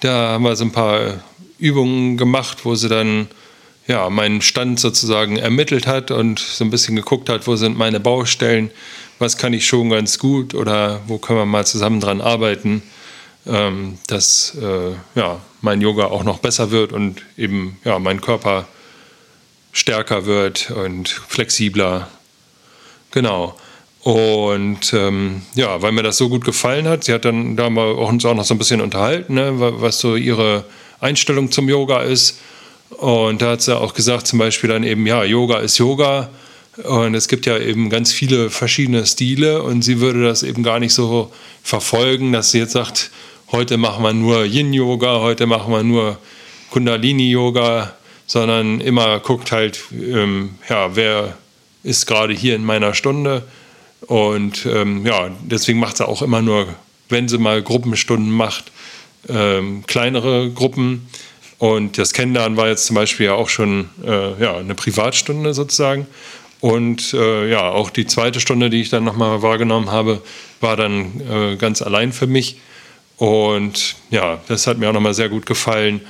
Da 0.00 0.30
haben 0.30 0.44
wir 0.44 0.56
so 0.56 0.64
ein 0.64 0.72
paar 0.72 1.22
Übungen 1.58 2.16
gemacht, 2.16 2.64
wo 2.64 2.74
sie 2.74 2.88
dann 2.88 3.28
ja, 3.86 4.08
meinen 4.10 4.40
Stand 4.40 4.80
sozusagen 4.80 5.36
ermittelt 5.36 5.86
hat 5.86 6.10
und 6.10 6.38
so 6.38 6.64
ein 6.64 6.70
bisschen 6.70 6.96
geguckt 6.96 7.28
hat, 7.28 7.46
wo 7.46 7.56
sind 7.56 7.76
meine 7.76 8.00
Baustellen, 8.00 8.70
was 9.18 9.36
kann 9.36 9.52
ich 9.52 9.66
schon 9.66 9.90
ganz 9.90 10.18
gut 10.18 10.54
oder 10.54 11.00
wo 11.06 11.18
können 11.18 11.38
wir 11.38 11.46
mal 11.46 11.66
zusammen 11.66 12.00
dran 12.00 12.20
arbeiten 12.20 12.82
ähm, 13.46 13.98
dass 14.06 14.56
äh, 14.60 14.92
ja, 15.14 15.40
mein 15.60 15.80
Yoga 15.80 16.06
auch 16.06 16.24
noch 16.24 16.38
besser 16.38 16.70
wird 16.70 16.92
und 16.92 17.22
eben 17.36 17.78
ja, 17.84 17.98
mein 17.98 18.20
Körper 18.20 18.66
stärker 19.72 20.26
wird 20.26 20.70
und 20.70 21.08
flexibler. 21.08 22.08
Genau. 23.10 23.56
Und 24.00 24.92
ähm, 24.92 25.42
ja, 25.54 25.80
weil 25.80 25.92
mir 25.92 26.02
das 26.02 26.16
so 26.16 26.28
gut 26.28 26.44
gefallen 26.44 26.88
hat, 26.88 27.04
sie 27.04 27.12
hat 27.12 27.24
dann 27.24 27.56
da 27.56 27.70
mal 27.70 27.92
uns 27.92 28.24
auch 28.24 28.34
noch 28.34 28.44
so 28.44 28.54
ein 28.54 28.58
bisschen 28.58 28.80
unterhalten, 28.80 29.34
ne, 29.34 29.52
was 29.56 30.00
so 30.00 30.16
ihre 30.16 30.64
Einstellung 31.00 31.52
zum 31.52 31.68
Yoga 31.68 32.02
ist. 32.02 32.40
Und 33.02 33.42
da 33.42 33.50
hat 33.50 33.62
sie 33.62 33.76
auch 33.76 33.94
gesagt, 33.94 34.28
zum 34.28 34.38
Beispiel 34.38 34.70
dann 34.70 34.84
eben, 34.84 35.04
ja, 35.08 35.24
Yoga 35.24 35.58
ist 35.58 35.76
Yoga. 35.76 36.30
Und 36.84 37.16
es 37.16 37.26
gibt 37.26 37.46
ja 37.46 37.58
eben 37.58 37.90
ganz 37.90 38.12
viele 38.12 38.48
verschiedene 38.48 39.04
Stile 39.04 39.64
und 39.64 39.82
sie 39.82 39.98
würde 39.98 40.22
das 40.22 40.44
eben 40.44 40.62
gar 40.62 40.78
nicht 40.78 40.94
so 40.94 41.32
verfolgen, 41.64 42.32
dass 42.32 42.52
sie 42.52 42.60
jetzt 42.60 42.74
sagt, 42.74 43.10
heute 43.50 43.76
machen 43.76 44.04
wir 44.04 44.12
nur 44.12 44.44
Yin-Yoga, 44.44 45.18
heute 45.18 45.46
machen 45.46 45.72
wir 45.72 45.82
nur 45.82 46.16
Kundalini-Yoga, 46.70 47.92
sondern 48.28 48.80
immer 48.80 49.18
guckt 49.18 49.50
halt, 49.50 49.80
ähm, 49.90 50.50
ja, 50.68 50.94
wer 50.94 51.36
ist 51.82 52.06
gerade 52.06 52.32
hier 52.32 52.54
in 52.54 52.64
meiner 52.64 52.94
Stunde. 52.94 53.42
Und 54.06 54.64
ähm, 54.64 55.04
ja, 55.04 55.28
deswegen 55.42 55.80
macht 55.80 55.96
sie 55.96 56.06
auch 56.06 56.22
immer 56.22 56.40
nur, 56.40 56.68
wenn 57.08 57.26
sie 57.26 57.38
mal 57.38 57.62
Gruppenstunden 57.64 58.30
macht, 58.30 58.70
ähm, 59.28 59.82
kleinere 59.88 60.50
Gruppen. 60.50 61.08
Und 61.62 61.96
das 61.96 62.12
Kennenlernen 62.12 62.58
war 62.58 62.66
jetzt 62.66 62.86
zum 62.86 62.96
Beispiel 62.96 63.26
ja 63.26 63.34
auch 63.34 63.48
schon 63.48 63.88
äh, 64.04 64.42
ja, 64.42 64.56
eine 64.56 64.74
Privatstunde 64.74 65.54
sozusagen. 65.54 66.08
Und 66.58 67.14
äh, 67.14 67.48
ja, 67.48 67.70
auch 67.70 67.90
die 67.90 68.04
zweite 68.04 68.40
Stunde, 68.40 68.68
die 68.68 68.80
ich 68.80 68.88
dann 68.88 69.04
nochmal 69.04 69.42
wahrgenommen 69.42 69.88
habe, 69.88 70.22
war 70.60 70.76
dann 70.76 71.20
äh, 71.20 71.54
ganz 71.54 71.80
allein 71.80 72.12
für 72.12 72.26
mich. 72.26 72.56
Und 73.16 73.94
ja, 74.10 74.40
das 74.48 74.66
hat 74.66 74.78
mir 74.78 74.88
auch 74.88 74.92
nochmal 74.92 75.14
sehr 75.14 75.28
gut 75.28 75.46
gefallen. 75.46 76.00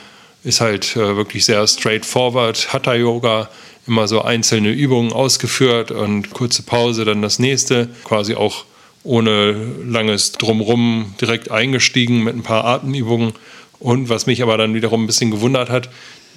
Ist 0.43 0.63
halt 0.63 0.97
äh, 0.97 1.17
wirklich 1.17 1.45
sehr 1.45 1.67
straightforward. 1.67 2.73
Hatha 2.73 2.95
Yoga, 2.95 3.51
immer 3.87 4.09
so 4.09 4.23
einzelne 4.23 4.71
Übungen 4.71 5.13
ausgeführt 5.13 5.91
und 5.91 6.31
kurze 6.31 6.63
Pause, 6.63 7.05
dann 7.05 7.21
das 7.21 7.39
nächste. 7.39 7.91
Quasi 8.05 8.37
auch 8.37 8.65
ohne 9.05 9.53
langes 9.85 10.33
Drumrum 10.33 11.15
direkt 11.21 11.51
eingestiegen 11.51 12.25
mit 12.25 12.35
ein 12.35 12.43
paar 12.43 12.65
Atemübungen. 12.65 13.35
Und 13.83 14.09
was 14.09 14.27
mich 14.27 14.41
aber 14.45 14.57
dann 14.57 14.75
wiederum 14.75 15.03
ein 15.03 15.07
bisschen 15.09 15.33
gewundert 15.33 15.69
hat, 15.69 15.89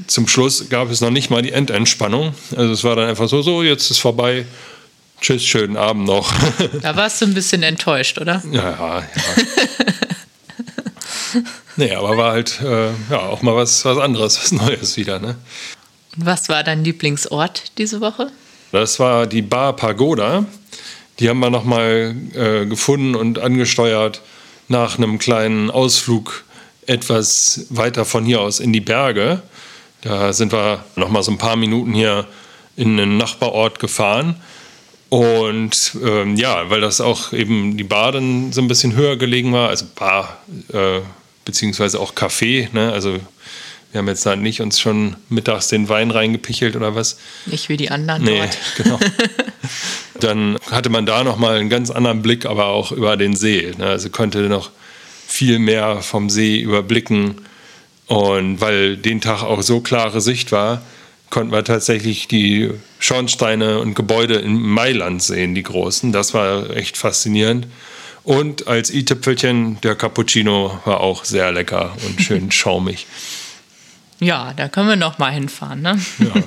zum 0.07 0.27
Schluss 0.27 0.67
gab 0.69 0.89
es 0.89 0.99
noch 0.99 1.11
nicht 1.11 1.29
mal 1.29 1.43
die 1.43 1.51
Endentspannung. 1.51 2.33
Also 2.55 2.73
es 2.73 2.83
war 2.83 2.95
dann 2.95 3.07
einfach 3.07 3.29
so, 3.29 3.43
so, 3.43 3.61
jetzt 3.61 3.91
ist 3.91 3.99
vorbei. 3.99 4.47
Tschüss, 5.21 5.45
schönen 5.45 5.77
Abend 5.77 6.05
noch. 6.05 6.33
Da 6.81 6.95
warst 6.95 7.21
du 7.21 7.25
ein 7.25 7.35
bisschen 7.35 7.61
enttäuscht, 7.61 8.17
oder? 8.17 8.41
Ja, 8.51 8.71
ja. 8.71 9.03
nee, 11.75 11.93
aber 11.93 12.17
war 12.17 12.31
halt 12.31 12.59
äh, 12.61 12.87
ja, 13.11 13.19
auch 13.19 13.43
mal 13.43 13.55
was, 13.55 13.85
was 13.85 13.99
anderes, 13.99 14.39
was 14.39 14.51
Neues 14.51 14.97
wieder. 14.97 15.19
Ne? 15.19 15.35
Was 16.17 16.49
war 16.49 16.63
dein 16.63 16.83
Lieblingsort 16.83 17.77
diese 17.77 18.01
Woche? 18.01 18.31
Das 18.71 18.99
war 18.99 19.27
die 19.27 19.43
Bar 19.43 19.75
Pagoda. 19.75 20.45
Die 21.19 21.29
haben 21.29 21.39
wir 21.39 21.51
nochmal 21.51 22.15
äh, 22.33 22.65
gefunden 22.65 23.13
und 23.13 23.37
angesteuert 23.37 24.21
nach 24.67 24.97
einem 24.97 25.19
kleinen 25.19 25.69
Ausflug 25.69 26.43
etwas 26.87 27.65
weiter 27.69 28.05
von 28.05 28.25
hier 28.25 28.41
aus 28.41 28.59
in 28.59 28.73
die 28.73 28.81
Berge. 28.81 29.41
Da 30.01 30.33
sind 30.33 30.51
wir 30.51 30.83
nochmal 30.95 31.23
so 31.23 31.31
ein 31.31 31.37
paar 31.37 31.55
Minuten 31.55 31.93
hier 31.93 32.25
in 32.75 32.99
einen 32.99 33.17
Nachbarort 33.17 33.79
gefahren. 33.79 34.35
Und 35.09 35.97
ähm, 36.03 36.35
ja, 36.35 36.69
weil 36.69 36.81
das 36.81 36.99
auch 36.99 37.31
eben 37.31 37.77
die 37.77 37.83
Bar 37.83 38.11
dann 38.11 38.51
so 38.51 38.61
ein 38.61 38.67
bisschen 38.67 38.95
höher 38.95 39.17
gelegen 39.17 39.53
war, 39.53 39.69
also 39.69 39.85
Bar 39.95 40.39
äh, 40.73 40.99
beziehungsweise 41.45 41.99
auch 41.99 42.15
Kaffee, 42.15 42.69
ne? 42.73 42.91
also 42.91 43.19
wir 43.91 43.99
haben 43.99 44.09
jetzt 44.09 44.25
da 44.25 44.35
nicht 44.35 44.59
uns 44.59 44.77
schon 44.77 45.15
mittags 45.29 45.69
den 45.69 45.87
Wein 45.87 46.11
reingepichelt 46.11 46.75
oder 46.75 46.95
was. 46.95 47.17
Nicht 47.45 47.69
wie 47.69 47.77
die 47.77 47.91
anderen 47.91 48.23
nee, 48.23 48.39
dort. 48.39 48.57
genau. 48.75 48.99
Dann 50.19 50.57
hatte 50.69 50.89
man 50.89 51.05
da 51.05 51.23
nochmal 51.23 51.57
einen 51.59 51.69
ganz 51.69 51.91
anderen 51.91 52.21
Blick, 52.21 52.45
aber 52.45 52.65
auch 52.65 52.91
über 52.91 53.15
den 53.15 53.37
See. 53.37 53.71
Ne? 53.77 53.85
Also 53.85 54.09
konnte 54.09 54.39
noch 54.49 54.71
viel 55.35 55.59
mehr 55.59 56.01
vom 56.01 56.29
See 56.29 56.61
überblicken. 56.61 57.35
Und 58.07 58.61
weil 58.61 58.95
den 58.95 59.19
Tag 59.19 59.43
auch 59.43 59.61
so 59.61 59.81
klare 59.81 60.21
Sicht 60.21 60.53
war, 60.53 60.81
konnten 61.29 61.51
wir 61.51 61.65
tatsächlich 61.65 62.29
die 62.29 62.71
Schornsteine 62.99 63.79
und 63.79 63.95
Gebäude 63.95 64.35
in 64.35 64.55
Mailand 64.55 65.21
sehen, 65.21 65.53
die 65.53 65.63
großen. 65.63 66.13
Das 66.13 66.33
war 66.33 66.69
echt 66.69 66.95
faszinierend. 66.95 67.67
Und 68.23 68.67
als 68.67 68.93
i-Tüpfelchen, 68.93 69.81
der 69.81 69.95
Cappuccino 69.95 70.79
war 70.85 71.01
auch 71.01 71.25
sehr 71.25 71.51
lecker 71.51 71.97
und 72.07 72.21
schön 72.21 72.49
schaumig. 72.51 73.05
Ja, 74.21 74.53
da 74.55 74.69
können 74.69 74.87
wir 74.87 74.95
noch 74.95 75.17
mal 75.17 75.31
hinfahren. 75.31 75.81
Ne? 75.81 75.99
Ja. 76.19 76.33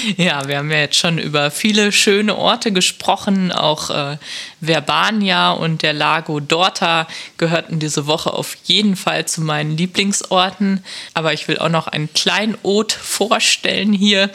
ja, 0.16 0.46
wir 0.48 0.58
haben 0.58 0.70
ja 0.70 0.78
jetzt 0.78 0.96
schon 0.96 1.18
über 1.18 1.50
viele 1.50 1.92
schöne 1.92 2.36
Orte 2.36 2.72
gesprochen. 2.72 3.52
Auch 3.52 3.90
äh, 3.90 4.18
Verbania 4.60 5.52
und 5.52 5.82
der 5.82 5.92
Lago 5.92 6.40
Dorta 6.40 7.06
gehörten 7.38 7.78
diese 7.78 8.06
Woche 8.06 8.32
auf 8.32 8.56
jeden 8.64 8.96
Fall 8.96 9.26
zu 9.26 9.40
meinen 9.40 9.76
Lieblingsorten. 9.76 10.84
Aber 11.14 11.32
ich 11.32 11.48
will 11.48 11.58
auch 11.58 11.68
noch 11.68 11.86
ein 11.86 12.12
Kleinod 12.12 12.92
vorstellen 12.92 13.92
hier. 13.92 14.30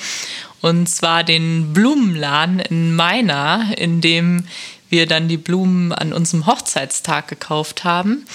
Und 0.61 0.87
zwar 0.87 1.23
den 1.23 1.73
Blumenladen 1.73 2.59
in 2.59 2.95
Meina, 2.95 3.71
in 3.73 4.01
dem 4.01 4.47
wir 4.89 5.07
dann 5.07 5.27
die 5.27 5.37
Blumen 5.37 5.91
an 5.91 6.13
unserem 6.13 6.45
Hochzeitstag 6.45 7.27
gekauft 7.27 7.83
haben. 7.83 8.25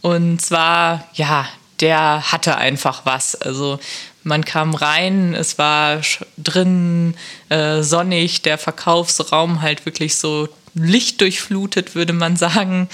Und 0.00 0.40
zwar, 0.40 1.08
ja, 1.14 1.48
der 1.80 2.32
hatte 2.32 2.56
einfach 2.56 3.04
was. 3.04 3.34
Also 3.34 3.78
man 4.24 4.44
kam 4.44 4.74
rein, 4.74 5.34
es 5.34 5.58
war 5.58 6.00
drin 6.38 7.14
äh, 7.48 7.82
sonnig, 7.82 8.42
der 8.42 8.58
Verkaufsraum 8.58 9.62
halt 9.62 9.84
wirklich 9.86 10.16
so 10.16 10.48
lichtdurchflutet, 10.74 11.94
würde 11.94 12.12
man 12.12 12.36
sagen. 12.36 12.88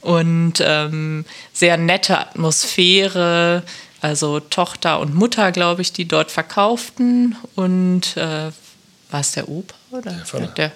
Und 0.00 0.54
ähm, 0.60 1.24
sehr 1.52 1.76
nette 1.76 2.18
Atmosphäre. 2.18 3.62
Also 4.02 4.40
Tochter 4.40 4.98
und 5.00 5.14
Mutter, 5.14 5.52
glaube 5.52 5.82
ich, 5.82 5.92
die 5.92 6.08
dort 6.08 6.30
verkauften. 6.30 7.36
Und 7.54 8.16
äh, 8.16 8.50
war 9.10 9.20
es 9.20 9.32
der 9.32 9.48
Opa 9.48 9.74
oder 9.90 10.12
der 10.12 10.24
Vater? 10.24 10.46
Der, 10.46 10.72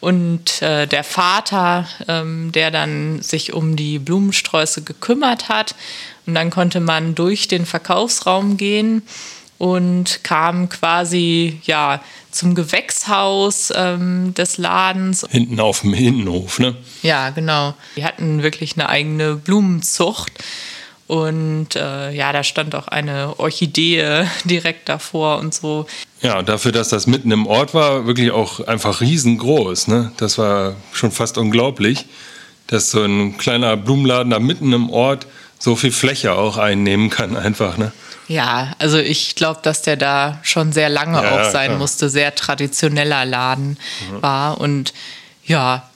und 0.00 0.62
äh, 0.62 0.86
der 0.86 1.04
Vater, 1.04 1.86
ähm, 2.08 2.52
der 2.52 2.70
dann 2.70 3.20
sich 3.22 3.52
um 3.52 3.76
die 3.76 3.98
Blumensträuße 3.98 4.82
gekümmert 4.82 5.48
hat. 5.48 5.74
Und 6.26 6.34
dann 6.34 6.50
konnte 6.50 6.80
man 6.80 7.14
durch 7.14 7.48
den 7.48 7.66
Verkaufsraum 7.66 8.56
gehen 8.56 9.02
und 9.58 10.24
kam 10.24 10.70
quasi 10.70 11.60
ja 11.64 12.00
zum 12.30 12.54
Gewächshaus 12.54 13.72
ähm, 13.76 14.32
des 14.34 14.56
Ladens. 14.56 15.26
Hinten 15.28 15.60
auf 15.60 15.80
dem 15.80 15.92
Innenhof, 15.92 16.58
ne? 16.58 16.76
Ja, 17.02 17.30
genau. 17.30 17.74
Die 17.96 18.04
hatten 18.04 18.42
wirklich 18.42 18.74
eine 18.76 18.88
eigene 18.88 19.34
Blumenzucht. 19.36 20.32
Und 21.06 21.74
äh, 21.74 22.12
ja, 22.12 22.32
da 22.32 22.44
stand 22.44 22.74
auch 22.74 22.86
eine 22.86 23.38
Orchidee 23.38 24.24
direkt 24.44 24.88
davor 24.88 25.38
und 25.38 25.52
so. 25.52 25.86
Ja, 26.22 26.42
dafür, 26.42 26.72
dass 26.72 26.90
das 26.90 27.06
mitten 27.06 27.30
im 27.30 27.46
Ort 27.46 27.72
war, 27.72 28.06
wirklich 28.06 28.30
auch 28.30 28.66
einfach 28.66 29.00
riesengroß. 29.00 29.88
Ne? 29.88 30.12
Das 30.18 30.36
war 30.36 30.74
schon 30.92 31.12
fast 31.12 31.38
unglaublich, 31.38 32.06
dass 32.66 32.90
so 32.90 33.02
ein 33.02 33.38
kleiner 33.38 33.76
Blumenladen 33.76 34.30
da 34.30 34.38
mitten 34.38 34.72
im 34.72 34.90
Ort 34.90 35.26
so 35.58 35.76
viel 35.76 35.92
Fläche 35.92 36.32
auch 36.32 36.58
einnehmen 36.58 37.08
kann, 37.08 37.36
einfach. 37.36 37.78
Ne? 37.78 37.92
Ja, 38.28 38.72
also 38.78 38.98
ich 38.98 39.34
glaube, 39.34 39.60
dass 39.62 39.82
der 39.82 39.96
da 39.96 40.38
schon 40.42 40.72
sehr 40.72 40.88
lange 40.88 41.22
ja, 41.22 41.32
auch 41.32 41.50
sein 41.50 41.68
klar. 41.68 41.78
musste, 41.78 42.10
sehr 42.10 42.34
traditioneller 42.34 43.24
Laden 43.24 43.78
mhm. 44.10 44.22
war. 44.22 44.60
Und 44.60 44.92
ja, 45.44 45.88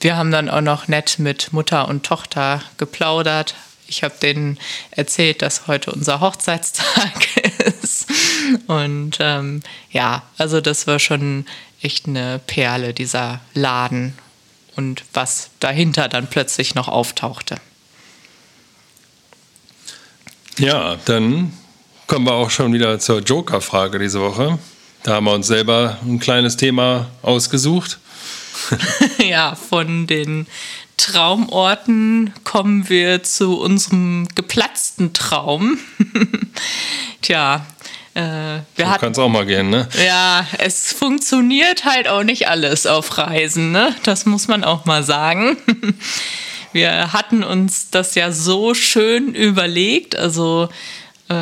wir 0.00 0.16
haben 0.16 0.32
dann 0.32 0.50
auch 0.50 0.60
noch 0.60 0.88
nett 0.88 1.18
mit 1.18 1.52
Mutter 1.52 1.88
und 1.88 2.04
Tochter 2.04 2.62
geplaudert, 2.78 3.54
ich 3.92 4.02
habe 4.02 4.14
denen 4.22 4.58
erzählt, 4.90 5.42
dass 5.42 5.66
heute 5.66 5.92
unser 5.92 6.20
Hochzeitstag 6.20 7.12
ist. 7.62 8.06
Und 8.66 9.18
ähm, 9.20 9.62
ja, 9.90 10.22
also 10.38 10.60
das 10.60 10.86
war 10.86 10.98
schon 10.98 11.46
echt 11.80 12.06
eine 12.06 12.40
Perle, 12.46 12.94
dieser 12.94 13.40
Laden 13.54 14.14
und 14.76 15.04
was 15.12 15.50
dahinter 15.60 16.08
dann 16.08 16.28
plötzlich 16.28 16.74
noch 16.74 16.88
auftauchte. 16.88 17.56
Ja, 20.58 20.96
dann 21.04 21.52
kommen 22.06 22.26
wir 22.26 22.34
auch 22.34 22.50
schon 22.50 22.72
wieder 22.72 22.98
zur 22.98 23.20
Joker-Frage 23.20 23.98
diese 23.98 24.20
Woche. 24.20 24.58
Da 25.02 25.14
haben 25.14 25.24
wir 25.24 25.32
uns 25.32 25.46
selber 25.46 25.98
ein 26.04 26.20
kleines 26.20 26.56
Thema 26.56 27.08
ausgesucht. 27.22 27.98
ja, 29.18 29.54
von 29.54 30.06
den 30.06 30.46
Traumorten 31.02 32.32
kommen 32.44 32.88
wir 32.88 33.24
zu 33.24 33.58
unserem 33.58 34.28
geplatzten 34.36 35.12
Traum. 35.12 35.78
Tja, 37.22 37.66
äh, 38.14 38.20
wir 38.76 38.88
hatten. 38.88 39.00
Kann 39.00 39.12
es 39.12 39.18
auch 39.18 39.28
mal 39.28 39.44
gehen, 39.44 39.68
ne? 39.68 39.88
Ja, 40.06 40.46
es 40.58 40.92
funktioniert 40.92 41.84
halt 41.84 42.06
auch 42.06 42.22
nicht 42.22 42.46
alles 42.46 42.86
auf 42.86 43.18
Reisen, 43.18 43.72
ne? 43.72 43.96
Das 44.04 44.26
muss 44.26 44.46
man 44.46 44.62
auch 44.62 44.84
mal 44.84 45.02
sagen. 45.02 45.56
Wir 46.72 47.12
hatten 47.12 47.44
uns 47.44 47.90
das 47.90 48.14
ja 48.14 48.32
so 48.32 48.72
schön 48.72 49.34
überlegt, 49.34 50.16
also 50.16 50.70
äh, 51.28 51.34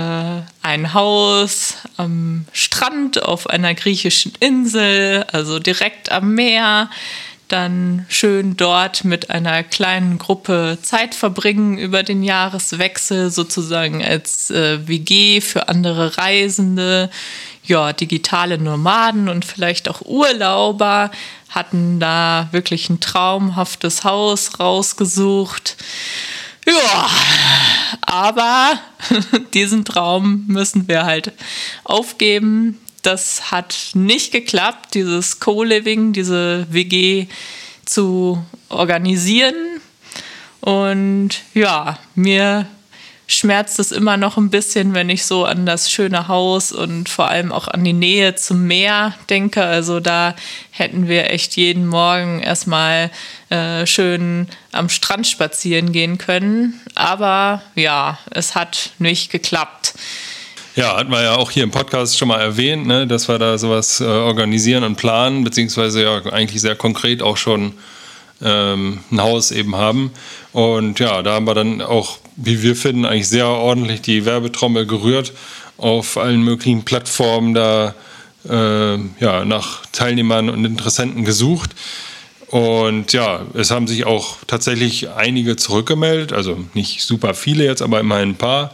ein 0.62 0.92
Haus 0.92 1.76
am 1.96 2.46
Strand 2.52 3.22
auf 3.22 3.48
einer 3.48 3.74
griechischen 3.74 4.32
Insel, 4.40 5.24
also 5.30 5.60
direkt 5.60 6.10
am 6.10 6.34
Meer 6.34 6.90
dann 7.52 8.06
schön 8.08 8.56
dort 8.56 9.04
mit 9.04 9.30
einer 9.30 9.62
kleinen 9.62 10.18
Gruppe 10.18 10.78
Zeit 10.82 11.14
verbringen 11.14 11.78
über 11.78 12.02
den 12.02 12.22
Jahreswechsel, 12.22 13.30
sozusagen 13.30 14.04
als 14.04 14.50
äh, 14.50 14.86
WG 14.86 15.40
für 15.40 15.68
andere 15.68 16.16
Reisende. 16.18 17.10
Ja, 17.64 17.92
digitale 17.92 18.58
Nomaden 18.58 19.28
und 19.28 19.44
vielleicht 19.44 19.88
auch 19.88 20.02
Urlauber 20.02 21.10
hatten 21.50 22.00
da 22.00 22.48
wirklich 22.52 22.88
ein 22.88 23.00
traumhaftes 23.00 24.04
Haus 24.04 24.58
rausgesucht. 24.58 25.76
Ja, 26.66 27.10
aber 28.02 28.78
diesen 29.54 29.84
Traum 29.84 30.44
müssen 30.46 30.88
wir 30.88 31.04
halt 31.04 31.32
aufgeben 31.84 32.78
das 33.02 33.50
hat 33.50 33.90
nicht 33.94 34.32
geklappt, 34.32 34.94
dieses 34.94 35.40
Co-Living, 35.40 36.12
diese 36.12 36.66
WG 36.70 37.26
zu 37.84 38.44
organisieren. 38.68 39.80
Und 40.60 41.30
ja, 41.54 41.98
mir 42.14 42.66
schmerzt 43.26 43.78
es 43.78 43.92
immer 43.92 44.16
noch 44.16 44.36
ein 44.36 44.50
bisschen, 44.50 44.92
wenn 44.92 45.08
ich 45.08 45.24
so 45.24 45.44
an 45.44 45.64
das 45.64 45.90
schöne 45.90 46.26
Haus 46.26 46.72
und 46.72 47.08
vor 47.08 47.28
allem 47.28 47.52
auch 47.52 47.68
an 47.68 47.84
die 47.84 47.92
Nähe 47.92 48.34
zum 48.34 48.66
Meer 48.66 49.14
denke. 49.30 49.62
Also 49.62 50.00
da 50.00 50.34
hätten 50.72 51.06
wir 51.06 51.30
echt 51.30 51.56
jeden 51.56 51.86
Morgen 51.86 52.40
erstmal 52.40 53.10
äh, 53.48 53.86
schön 53.86 54.48
am 54.72 54.88
Strand 54.88 55.28
spazieren 55.28 55.92
gehen 55.92 56.18
können. 56.18 56.80
Aber 56.96 57.62
ja, 57.76 58.18
es 58.32 58.56
hat 58.56 58.90
nicht 58.98 59.30
geklappt. 59.30 59.94
Ja, 60.76 60.96
hatten 60.96 61.10
wir 61.10 61.20
ja 61.20 61.34
auch 61.34 61.50
hier 61.50 61.64
im 61.64 61.72
Podcast 61.72 62.16
schon 62.16 62.28
mal 62.28 62.40
erwähnt, 62.40 62.86
ne, 62.86 63.04
dass 63.04 63.28
wir 63.28 63.40
da 63.40 63.58
sowas 63.58 64.00
äh, 64.00 64.04
organisieren 64.04 64.84
und 64.84 64.94
planen, 64.94 65.42
beziehungsweise 65.42 66.02
ja 66.04 66.22
eigentlich 66.26 66.60
sehr 66.60 66.76
konkret 66.76 67.22
auch 67.22 67.36
schon 67.36 67.72
ähm, 68.40 69.00
ein 69.10 69.20
Haus 69.20 69.50
eben 69.50 69.74
haben. 69.74 70.12
Und 70.52 71.00
ja, 71.00 71.22
da 71.22 71.34
haben 71.34 71.46
wir 71.46 71.54
dann 71.54 71.82
auch, 71.82 72.18
wie 72.36 72.62
wir 72.62 72.76
finden, 72.76 73.04
eigentlich 73.04 73.28
sehr 73.28 73.48
ordentlich 73.48 74.00
die 74.00 74.24
Werbetrommel 74.24 74.86
gerührt, 74.86 75.32
auf 75.76 76.16
allen 76.16 76.42
möglichen 76.42 76.84
Plattformen 76.84 77.52
da 77.52 77.96
äh, 78.48 78.96
ja, 79.18 79.44
nach 79.44 79.84
Teilnehmern 79.86 80.48
und 80.50 80.64
Interessenten 80.64 81.24
gesucht. 81.24 81.70
Und 82.46 83.12
ja, 83.12 83.40
es 83.54 83.72
haben 83.72 83.88
sich 83.88 84.06
auch 84.06 84.36
tatsächlich 84.46 85.10
einige 85.10 85.56
zurückgemeldet, 85.56 86.32
also 86.32 86.58
nicht 86.74 87.02
super 87.02 87.34
viele 87.34 87.64
jetzt, 87.64 87.82
aber 87.82 87.98
immerhin 87.98 88.30
ein 88.30 88.36
paar 88.36 88.72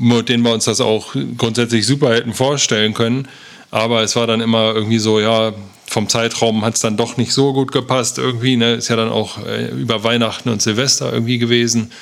mit 0.00 0.30
denen 0.30 0.42
wir 0.42 0.52
uns 0.52 0.64
das 0.64 0.80
auch 0.80 1.14
grundsätzlich 1.36 1.86
super 1.86 2.14
hätten 2.14 2.32
vorstellen 2.32 2.94
können. 2.94 3.28
Aber 3.70 4.02
es 4.02 4.16
war 4.16 4.26
dann 4.26 4.40
immer 4.40 4.74
irgendwie 4.74 4.98
so, 4.98 5.20
ja, 5.20 5.52
vom 5.86 6.08
Zeitraum 6.08 6.64
hat 6.64 6.74
es 6.74 6.80
dann 6.80 6.96
doch 6.96 7.16
nicht 7.16 7.32
so 7.32 7.52
gut 7.52 7.70
gepasst 7.70 8.18
irgendwie. 8.18 8.56
Ne? 8.56 8.74
Ist 8.74 8.88
ja 8.88 8.96
dann 8.96 9.10
auch 9.10 9.44
äh, 9.44 9.68
über 9.68 10.02
Weihnachten 10.02 10.48
und 10.48 10.62
Silvester 10.62 11.12
irgendwie 11.12 11.38
gewesen. 11.38 11.92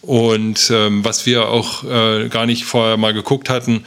Und 0.00 0.70
ähm, 0.74 1.04
was 1.04 1.26
wir 1.26 1.48
auch 1.48 1.84
äh, 1.84 2.28
gar 2.28 2.46
nicht 2.46 2.64
vorher 2.64 2.96
mal 2.96 3.12
geguckt 3.12 3.50
hatten, 3.50 3.84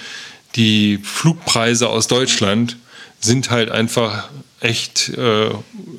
die 0.56 1.00
Flugpreise 1.04 1.90
aus 1.90 2.08
Deutschland 2.08 2.78
sind 3.20 3.50
halt 3.50 3.72
einfach 3.72 4.30
echt 4.62 5.10
äh, 5.10 5.50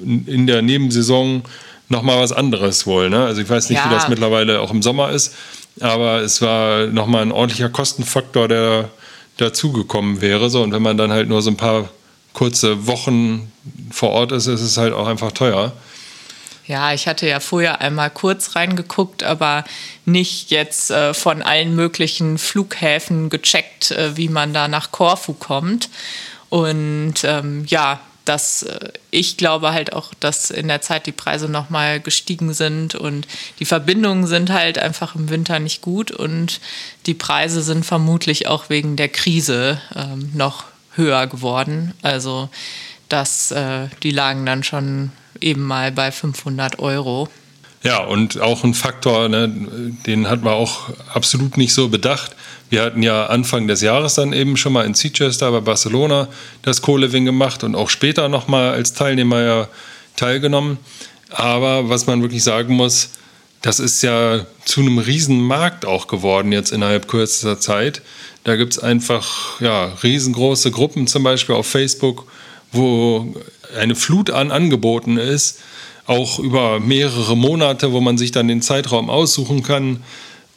in 0.05 0.47
der 0.47 0.63
Nebensaison 0.63 1.43
nochmal 1.89 2.21
was 2.21 2.33
anderes 2.33 2.87
wohl. 2.87 3.11
Ne? 3.11 3.25
Also 3.25 3.43
ich 3.43 3.51
weiß 3.51 3.71
nicht, 3.71 3.79
ja. 3.79 3.91
wie 3.91 3.95
das 3.95 4.09
mittlerweile 4.09 4.61
auch 4.61 4.71
im 4.71 4.83
Sommer 4.83 5.11
ist. 5.11 5.35
Aber 5.81 6.21
es 6.21 6.41
war 6.41 6.87
nochmal 6.87 7.23
ein 7.23 7.33
ordentlicher 7.33 7.69
Kostenfaktor, 7.69 8.49
der 8.49 8.91
dazugekommen 9.37 10.21
wäre. 10.21 10.49
So, 10.51 10.63
und 10.63 10.73
wenn 10.73 10.83
man 10.83 10.97
dann 10.97 11.13
halt 11.13 11.29
nur 11.29 11.43
so 11.43 11.51
ein 11.51 11.57
paar 11.57 11.89
kurze 12.33 12.87
Wochen 12.87 13.51
vor 13.91 14.11
Ort 14.11 14.33
ist, 14.33 14.47
ist 14.47 14.61
es 14.61 14.77
halt 14.77 14.93
auch 14.93 15.07
einfach 15.07 15.33
teuer. 15.33 15.73
Ja, 16.67 16.93
ich 16.93 17.07
hatte 17.07 17.29
ja 17.29 17.39
vorher 17.39 17.81
einmal 17.81 18.11
kurz 18.11 18.57
reingeguckt, 18.57 19.23
aber 19.23 19.65
nicht 20.05 20.51
jetzt 20.51 20.91
äh, 20.91 21.15
von 21.15 21.43
allen 21.43 21.77
möglichen 21.77 22.39
Flughäfen 22.39 23.31
gecheckt, 23.31 23.93
äh, 23.93 24.17
wie 24.17 24.29
man 24.29 24.53
da 24.53 24.67
nach 24.67 24.91
Korfu 24.91 25.35
kommt. 25.35 25.89
Und 26.49 27.15
ähm, 27.23 27.65
ja, 27.69 28.01
dass 28.27 28.65
äh, 28.65 28.93
ich 29.11 29.37
glaube 29.37 29.73
halt 29.73 29.93
auch, 29.95 30.13
dass 30.21 30.51
in 30.51 30.69
der 30.69 30.83
Zeit 30.83 31.07
die 31.07 31.13
Preise 31.13 31.49
nochmal 31.49 32.01
gestiegen 32.01 32.53
sind 32.53 32.95
und 32.95 33.27
die 33.59 33.65
Verbindungen 33.65 34.27
sind 34.27 34.51
halt 34.51 34.79
einfach 34.79 35.15
im 35.15 35.31
Winter 35.31 35.59
nicht 35.59 35.81
gut 35.81 36.11
und 36.11 36.61
die 37.07 37.15
Preise 37.15 37.63
sind 37.63 37.87
vermutlich 37.87 38.47
auch 38.47 38.69
wegen 38.69 38.97
der 38.97 39.09
Krise 39.09 39.81
ähm, 39.95 40.31
noch 40.35 40.65
höher 40.95 41.27
geworden. 41.27 41.95
Also 42.03 42.49
dass 43.09 43.51
äh, 43.53 43.89
die 44.03 44.11
lagen 44.11 44.47
dann 44.47 44.65
schon 44.65 45.13
eben 45.41 45.63
mal 45.63 45.93
bei 45.93 46.11
500 46.11 46.79
Euro. 46.79 47.29
Ja, 47.87 48.01
und 48.01 48.41
auch 48.41 48.65
ein 48.65 48.75
Faktor, 48.75 49.29
ne, 49.29 49.49
den 50.07 50.29
hat 50.29 50.43
man 50.43 50.55
auch 50.55 50.89
absolut 51.15 51.57
nicht 51.57 51.73
so 51.73 51.89
bedacht. 51.89 52.35
Wir 52.69 52.83
hatten 52.83 53.01
ja 53.01 53.27
Anfang 53.27 53.69
des 53.69 53.81
Jahres 53.81 54.15
dann 54.15 54.33
eben 54.33 54.57
schon 54.57 54.73
mal 54.73 54.85
in 54.85 54.95
Chichester 54.95 55.53
bei 55.53 55.61
Barcelona 55.61 56.27
das 56.63 56.83
Co-Living 56.83 57.25
gemacht 57.25 57.63
und 57.63 57.77
auch 57.77 57.89
später 57.89 58.29
nochmal 58.29 58.71
als 58.71 58.95
Teilnehmer 58.95 59.41
ja 59.41 59.69
teilgenommen. 60.17 60.79
Aber 61.31 61.89
was 61.89 62.09
man 62.09 62.23
wirklich 62.23 62.43
sagen 62.43 62.75
muss, 62.75 63.11
das 63.63 63.79
ist 63.79 64.03
ja 64.03 64.45
zu 64.65 64.81
einem 64.81 64.99
riesen 64.99 65.41
Markt 65.41 65.85
auch 65.85 66.09
geworden 66.09 66.51
jetzt 66.51 66.73
innerhalb 66.73 67.07
kürzester 67.07 67.61
Zeit. 67.61 68.03
Da 68.43 68.57
gibt 68.57 68.73
es 68.73 68.81
einfach 68.81 69.61
ja, 69.61 69.93
riesengroße 70.03 70.73
Gruppen 70.73 71.07
zum 71.07 71.23
Beispiel 71.23 71.55
auf 71.55 71.69
Facebook, 71.69 72.27
wo 72.73 73.33
eine 73.79 73.95
Flut 73.95 74.31
an 74.31 74.51
Angeboten 74.51 75.19
ist, 75.19 75.61
auch 76.07 76.39
über 76.39 76.81
mehrere 76.81 77.37
Monate, 77.37 77.93
wo 77.93 78.01
man 78.01 78.19
sich 78.19 78.31
dann 78.31 78.49
den 78.49 78.63
Zeitraum 78.63 79.11
aussuchen 79.11 79.63
kann. 79.63 80.03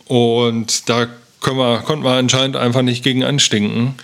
Und 0.05 0.89
da 0.89 1.07
wir, 1.45 1.79
konnten 1.79 2.03
wir 2.03 2.11
anscheinend 2.11 2.55
einfach 2.55 2.81
nicht 2.81 3.03
gegen 3.03 3.23
anstinken. 3.23 3.95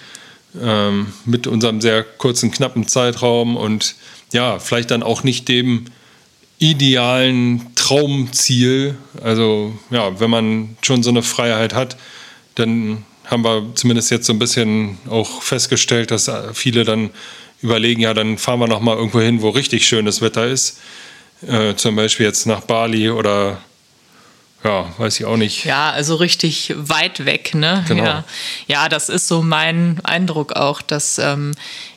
Ähm, 0.61 1.13
mit 1.25 1.47
unserem 1.47 1.81
sehr 1.81 2.03
kurzen, 2.03 2.49
knappen 2.49 2.87
Zeitraum 2.87 3.57
und 3.57 3.95
ja, 4.31 4.57
vielleicht 4.59 4.89
dann 4.89 5.03
auch 5.03 5.23
nicht 5.23 5.49
dem 5.49 5.85
idealen 6.59 7.75
Traumziel. 7.75 8.95
Also 9.21 9.73
ja, 9.91 10.19
wenn 10.19 10.29
man 10.29 10.77
schon 10.81 11.03
so 11.03 11.09
eine 11.09 11.23
Freiheit 11.23 11.73
hat, 11.73 11.97
dann 12.55 13.03
haben 13.25 13.43
wir 13.43 13.71
zumindest 13.75 14.11
jetzt 14.11 14.27
so 14.27 14.33
ein 14.33 14.39
bisschen 14.39 14.97
auch 15.09 15.41
festgestellt, 15.41 16.11
dass 16.11 16.31
viele 16.53 16.85
dann 16.85 17.09
überlegen, 17.61 18.01
ja, 18.01 18.13
dann 18.13 18.37
fahren 18.37 18.59
wir 18.59 18.67
noch 18.67 18.81
mal 18.81 18.95
irgendwo 18.95 19.19
hin, 19.19 19.41
wo 19.41 19.49
richtig 19.49 19.85
schönes 19.87 20.21
Wetter 20.21 20.47
ist. 20.47 20.79
Äh, 21.41 21.75
zum 21.75 21.95
Beispiel 21.95 22.25
jetzt 22.25 22.45
nach 22.45 22.61
Bali 22.61 23.09
oder 23.09 23.57
ja, 24.65 24.91
weiß 24.97 25.19
ich 25.19 25.25
auch 25.25 25.37
nicht. 25.37 25.63
Ja, 25.65 25.91
also 25.91 26.15
richtig 26.15 26.73
weit 26.75 27.25
weg, 27.25 27.53
ne? 27.53 27.85
Genau. 27.87 28.03
Ja, 28.03 28.23
ja 28.65 28.89
das 28.89 29.09
ist 29.09 29.27
so 29.27 29.43
mein 29.43 29.99
Eindruck 30.03 30.53
auch, 30.53 30.81
dass 30.81 31.19
ähm, 31.19 31.51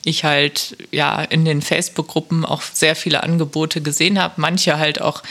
ich 0.05 0.25
halt 0.25 0.77
ja 0.91 1.23
in 1.23 1.47
den 1.47 1.63
Facebook-Gruppen 1.63 2.45
auch 2.45 2.61
sehr 2.61 2.95
viele 2.95 3.23
Angebote 3.23 3.81
gesehen 3.81 4.21
habe. 4.21 4.35
Manche 4.37 4.79
halt 4.79 5.01
auch 5.01 5.23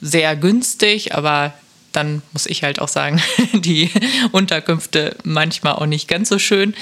sehr 0.00 0.36
günstig, 0.36 1.14
aber 1.14 1.52
dann 1.92 2.22
muss 2.32 2.46
ich 2.46 2.62
halt 2.62 2.80
auch 2.80 2.88
sagen, 2.88 3.20
die 3.52 3.90
Unterkünfte 4.32 5.16
manchmal 5.22 5.74
auch 5.74 5.86
nicht 5.86 6.08
ganz 6.08 6.30
so 6.30 6.38
schön. 6.38 6.74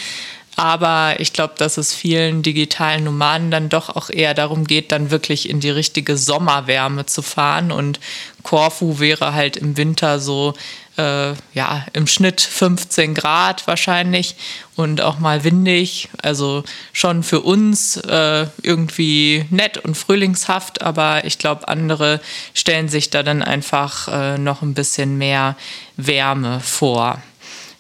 Aber 0.57 1.17
ich 1.19 1.33
glaube, 1.33 1.55
dass 1.59 1.79
es 1.79 1.93
vielen 1.95 2.43
digitalen 2.43 3.05
Nomaden 3.05 3.51
dann 3.51 3.69
doch 3.69 3.89
auch 3.89 4.09
eher 4.09 4.35
darum 4.35 4.67
geht, 4.67 4.93
dann 4.93 5.11
wirklich 5.11 5.49
in 5.49 5.61
die 5.61 5.71
richtige 5.71 6.17
Sommerwärme 6.17 7.07
zu 7.07 7.23
fahren. 7.23 7.73
Und 7.73 7.99
Korfu 8.45 9.01
wäre 9.01 9.35
halt 9.35 9.57
im 9.57 9.77
Winter 9.77 10.21
so, 10.21 10.55
äh, 10.97 11.33
ja, 11.55 11.87
im 11.93 12.07
Schnitt 12.07 12.41
15 12.41 13.15
Grad 13.15 13.67
wahrscheinlich 13.67 14.37
und 14.77 15.01
auch 15.01 15.19
mal 15.19 15.43
windig. 15.43 16.09
Also 16.23 16.63
schon 16.93 17.23
für 17.25 17.41
uns 17.41 17.97
äh, 17.97 18.47
irgendwie 18.63 19.47
nett 19.51 19.79
und 19.79 19.97
frühlingshaft, 19.97 20.83
aber 20.83 21.25
ich 21.25 21.39
glaube, 21.39 21.67
andere 21.67 22.21
stellen 22.53 22.89
sich 22.89 23.11
da 23.11 23.23
dann 23.25 23.43
einfach 23.43 24.09
äh, 24.09 24.39
noch 24.39 24.63
ein 24.63 24.75
bisschen 24.75 25.19
mehr 25.19 25.57
Wärme 25.97 26.61
vor. 26.61 27.21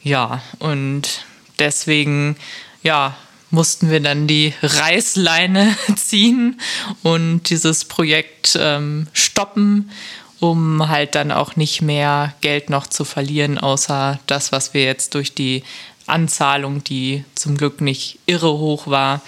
Ja, 0.02 0.42
und 0.58 1.24
deswegen 1.58 2.36
ja, 2.84 3.16
mussten 3.50 3.90
wir 3.90 4.00
dann 4.00 4.26
die 4.26 4.52
Reißleine 4.62 5.76
ziehen 5.96 6.60
und 7.02 7.50
dieses 7.50 7.84
Projekt 7.84 8.56
ähm, 8.60 9.08
stoppen, 9.12 9.90
um 10.38 10.88
halt 10.88 11.14
dann 11.14 11.32
auch 11.32 11.56
nicht 11.56 11.80
mehr 11.82 12.34
Geld 12.40 12.70
noch 12.70 12.86
zu 12.86 13.04
verlieren, 13.04 13.58
außer 13.58 14.20
das, 14.26 14.52
was 14.52 14.74
wir 14.74 14.84
jetzt 14.84 15.14
durch 15.14 15.34
die 15.34 15.64
Anzahlung, 16.06 16.84
die 16.84 17.24
zum 17.34 17.56
Glück 17.56 17.80
nicht 17.80 18.18
irre 18.26 18.52
hoch 18.52 18.86
war, 18.86 19.22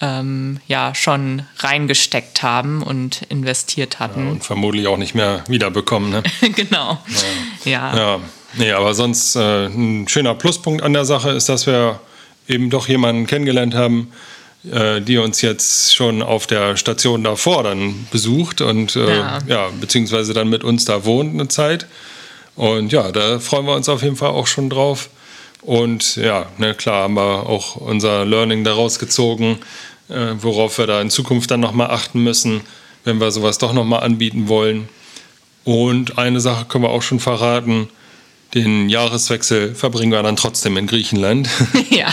ähm, 0.00 0.60
ja 0.68 0.94
schon 0.94 1.42
reingesteckt 1.58 2.42
haben 2.42 2.82
und 2.82 3.22
investiert 3.28 3.98
hatten. 3.98 4.24
Ja, 4.24 4.30
und 4.30 4.44
vermutlich 4.44 4.86
auch 4.86 4.96
nicht 4.96 5.14
mehr 5.14 5.44
wiederbekommen. 5.48 6.10
Ne? 6.10 6.22
genau. 6.54 6.98
Ja. 7.64 7.70
ja. 7.70 7.96
ja. 7.96 8.20
Nee, 8.54 8.72
aber 8.72 8.94
sonst 8.94 9.36
äh, 9.36 9.66
ein 9.66 10.08
schöner 10.08 10.34
Pluspunkt 10.34 10.82
an 10.82 10.92
der 10.92 11.04
Sache 11.04 11.30
ist, 11.30 11.48
dass 11.48 11.66
wir 11.66 12.00
eben 12.48 12.70
doch 12.70 12.88
jemanden 12.88 13.26
kennengelernt 13.26 13.74
haben, 13.74 14.12
äh, 14.70 15.00
die 15.00 15.18
uns 15.18 15.40
jetzt 15.40 15.94
schon 15.94 16.22
auf 16.22 16.46
der 16.46 16.76
Station 16.76 17.24
davor 17.24 17.62
dann 17.62 18.06
besucht 18.10 18.60
und 18.60 18.96
äh, 18.96 19.18
ja. 19.18 19.38
ja. 19.46 19.68
beziehungsweise 19.80 20.34
dann 20.34 20.48
mit 20.48 20.64
uns 20.64 20.84
da 20.84 21.04
wohnt 21.04 21.34
eine 21.34 21.48
Zeit. 21.48 21.86
Und 22.56 22.92
ja, 22.92 23.10
da 23.10 23.38
freuen 23.38 23.64
wir 23.64 23.74
uns 23.74 23.88
auf 23.88 24.02
jeden 24.02 24.16
Fall 24.16 24.30
auch 24.30 24.46
schon 24.46 24.68
drauf. 24.68 25.08
Und 25.62 26.16
ja, 26.16 26.46
ne, 26.58 26.74
klar 26.74 27.04
haben 27.04 27.14
wir 27.14 27.48
auch 27.48 27.76
unser 27.76 28.24
Learning 28.24 28.64
daraus 28.64 28.98
gezogen, 28.98 29.58
äh, 30.08 30.34
worauf 30.38 30.78
wir 30.78 30.86
da 30.86 31.00
in 31.00 31.10
Zukunft 31.10 31.50
dann 31.50 31.60
nochmal 31.60 31.90
achten 31.90 32.22
müssen, 32.22 32.62
wenn 33.04 33.20
wir 33.20 33.30
sowas 33.30 33.58
doch 33.58 33.72
nochmal 33.72 34.02
anbieten 34.02 34.48
wollen. 34.48 34.88
Und 35.64 36.18
eine 36.18 36.40
Sache 36.40 36.64
können 36.66 36.84
wir 36.84 36.90
auch 36.90 37.02
schon 37.02 37.20
verraten, 37.20 37.88
den 38.54 38.88
Jahreswechsel 38.88 39.74
verbringen 39.74 40.12
wir 40.12 40.22
dann 40.22 40.36
trotzdem 40.36 40.76
in 40.76 40.86
Griechenland. 40.86 41.48
Ja. 41.90 42.12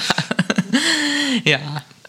ja. 1.44 1.60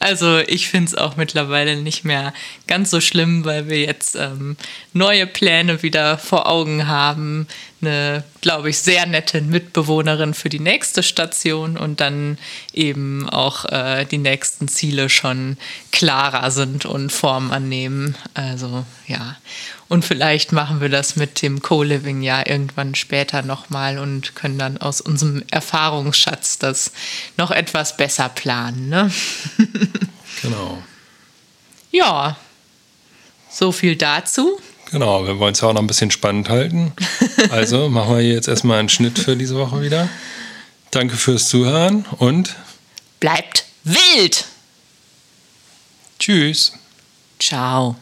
Also 0.00 0.38
ich 0.38 0.68
finde 0.68 0.88
es 0.88 0.94
auch 0.94 1.16
mittlerweile 1.16 1.76
nicht 1.76 2.04
mehr 2.04 2.32
ganz 2.66 2.90
so 2.90 3.00
schlimm, 3.00 3.44
weil 3.44 3.68
wir 3.68 3.80
jetzt 3.80 4.14
ähm, 4.14 4.56
neue 4.92 5.26
Pläne 5.26 5.82
wieder 5.82 6.18
vor 6.18 6.48
Augen 6.48 6.86
haben. 6.86 7.48
Eine, 7.80 8.24
glaube 8.40 8.70
ich, 8.70 8.78
sehr 8.78 9.06
nette 9.06 9.40
Mitbewohnerin 9.40 10.34
für 10.34 10.48
die 10.48 10.58
nächste 10.58 11.04
Station 11.04 11.76
und 11.76 12.00
dann 12.00 12.36
eben 12.72 13.28
auch 13.28 13.66
äh, 13.66 14.04
die 14.04 14.18
nächsten 14.18 14.66
Ziele 14.66 15.08
schon 15.08 15.56
klarer 15.92 16.50
sind 16.50 16.86
und 16.86 17.12
Form 17.12 17.52
annehmen. 17.52 18.16
Also 18.34 18.84
ja. 19.06 19.36
Und 19.88 20.04
vielleicht 20.04 20.52
machen 20.52 20.80
wir 20.80 20.88
das 20.88 21.16
mit 21.16 21.40
dem 21.40 21.62
Co-Living 21.62 22.20
ja 22.20 22.46
irgendwann 22.46 22.94
später 22.94 23.42
nochmal 23.42 23.98
und 23.98 24.34
können 24.34 24.58
dann 24.58 24.78
aus 24.78 25.00
unserem 25.00 25.42
Erfahrungsschatz 25.50 26.58
das 26.58 26.92
noch 27.36 27.50
etwas 27.50 27.96
besser 27.96 28.28
planen. 28.28 28.88
Ne? 28.88 29.10
genau. 30.42 30.82
Ja, 31.90 32.36
so 33.50 33.72
viel 33.72 33.96
dazu. 33.96 34.60
Genau, 34.90 35.26
wir 35.26 35.38
wollen 35.38 35.52
es 35.52 35.60
ja 35.60 35.68
auch 35.68 35.72
noch 35.72 35.80
ein 35.80 35.86
bisschen 35.86 36.10
spannend 36.10 36.48
halten. 36.48 36.92
Also 37.50 37.88
machen 37.88 38.16
wir 38.16 38.22
jetzt 38.22 38.48
erstmal 38.48 38.78
einen 38.78 38.88
Schnitt 38.88 39.18
für 39.18 39.36
diese 39.36 39.56
Woche 39.56 39.80
wieder. 39.80 40.08
Danke 40.90 41.16
fürs 41.16 41.48
Zuhören 41.48 42.04
und 42.18 42.56
bleibt 43.20 43.64
wild. 43.84 44.44
Tschüss. 46.18 46.72
Ciao. 47.38 47.96